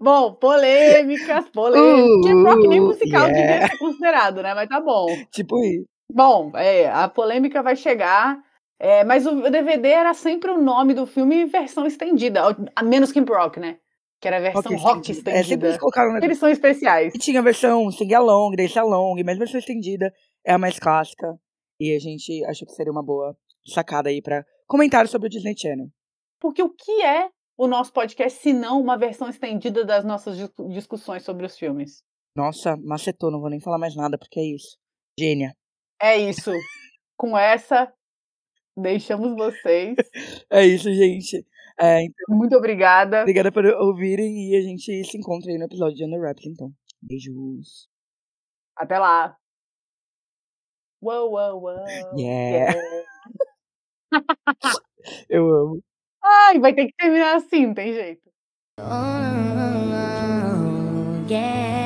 bom, 0.00 0.34
polêmicas, 0.34 1.48
polêmicas. 1.48 2.30
Camp 2.30 2.46
Rock 2.46 2.68
nem 2.68 2.80
Uh, 2.80 2.86
musical 2.86 3.26
yeah. 3.26 3.52
devia 3.52 3.68
ser 3.68 3.78
considerado, 3.78 4.40
né? 4.40 4.54
Mas 4.54 4.68
tá 4.68 4.80
bom. 4.80 5.06
Tipo 5.32 5.58
isso. 5.64 5.84
Bom, 6.10 6.52
é, 6.54 6.88
a 6.88 7.08
polêmica 7.08 7.60
vai 7.60 7.74
chegar. 7.74 8.38
é, 8.78 9.02
mas 9.02 9.26
o 9.26 9.50
DVD 9.50 9.88
era 9.88 10.14
sempre 10.14 10.48
o 10.52 10.62
nome 10.62 10.94
do 10.94 11.06
filme 11.06 11.42
em 11.42 11.46
versão 11.46 11.84
estendida. 11.86 12.40
A 12.74 12.82
menos 12.84 13.10
Camp 13.10 13.28
Rock, 13.28 13.58
né? 13.58 13.78
Que 14.20 14.28
era 14.28 14.38
a 14.38 14.40
versão 14.40 14.62
Rock 14.62 14.82
rock, 14.82 15.10
estendida. 15.10 15.30
É, 15.38 15.42
sempre 15.42 15.68
eles 15.68 15.78
colocaram 15.78 16.10
Porque 16.10 16.20
né? 16.20 16.26
eles 16.26 16.38
são 16.38 16.48
especiais. 16.48 17.14
E 17.14 17.18
tinha 17.18 17.40
a 17.40 17.42
versão 17.42 17.90
sing 17.90 18.12
along, 18.14 18.56
dance 18.56 18.78
along, 18.78 19.22
mas 19.24 19.36
a 19.36 19.38
versão 19.40 19.58
estendida 19.60 20.12
é 20.46 20.52
a 20.52 20.58
mais 20.58 20.78
clássica. 20.78 21.34
E 21.80 21.94
a 21.94 21.98
gente 21.98 22.44
achou 22.46 22.66
que 22.66 22.74
seria 22.74 22.92
uma 22.92 23.02
boa 23.02 23.36
sacada 23.66 24.08
aí 24.08 24.22
pra 24.22 24.44
comentar 24.66 25.06
sobre 25.08 25.26
o 25.26 25.30
Disney 25.30 25.54
Channel. 25.56 25.88
Porque 26.40 26.62
o 26.62 26.70
que 26.70 27.02
é 27.02 27.28
o 27.58 27.66
nosso 27.66 27.92
podcast 27.92 28.40
se 28.40 28.52
não 28.52 28.80
uma 28.80 28.96
versão 28.96 29.28
estendida 29.28 29.84
das 29.84 30.04
nossas 30.04 30.36
dis- 30.36 30.52
discussões 30.70 31.22
sobre 31.22 31.44
os 31.46 31.58
filmes? 31.58 32.02
Nossa, 32.36 32.76
macetou, 32.76 33.30
não 33.30 33.40
vou 33.40 33.50
nem 33.50 33.60
falar 33.60 33.78
mais 33.78 33.94
nada, 33.94 34.18
porque 34.18 34.40
é 34.40 34.44
isso. 34.44 34.76
Gênia. 35.18 35.54
É 36.00 36.16
isso. 36.16 36.50
Com 37.16 37.36
essa, 37.38 37.92
deixamos 38.76 39.36
vocês. 39.36 39.96
É 40.50 40.64
isso, 40.66 40.92
gente. 40.92 41.46
É, 41.78 42.02
então, 42.04 42.36
Muito 42.36 42.56
obrigada. 42.56 43.22
obrigada 43.22 43.52
por 43.52 43.64
ouvirem 43.64 44.50
e 44.50 44.56
a 44.56 44.60
gente 44.60 45.04
se 45.04 45.16
encontra 45.16 45.50
aí 45.50 45.58
no 45.58 45.64
episódio 45.64 45.96
de 45.96 46.04
Under 46.04 46.20
Wraps, 46.20 46.46
então. 46.46 46.72
Beijos. 47.02 47.88
Até 48.76 48.98
lá. 48.98 49.36
Uou, 51.02 51.32
uou, 51.32 51.62
uou. 51.62 51.84
Yeah. 52.16 52.74
Eu 55.28 55.50
amo. 55.52 55.82
Ai, 56.22 56.58
vai 56.58 56.74
ter 56.74 56.86
que 56.86 56.94
terminar 56.96 57.36
assim, 57.36 57.66
não 57.66 57.74
tem 57.74 57.92
jeito. 57.92 58.22
Oh, 58.80 58.84
yeah. 61.28 61.83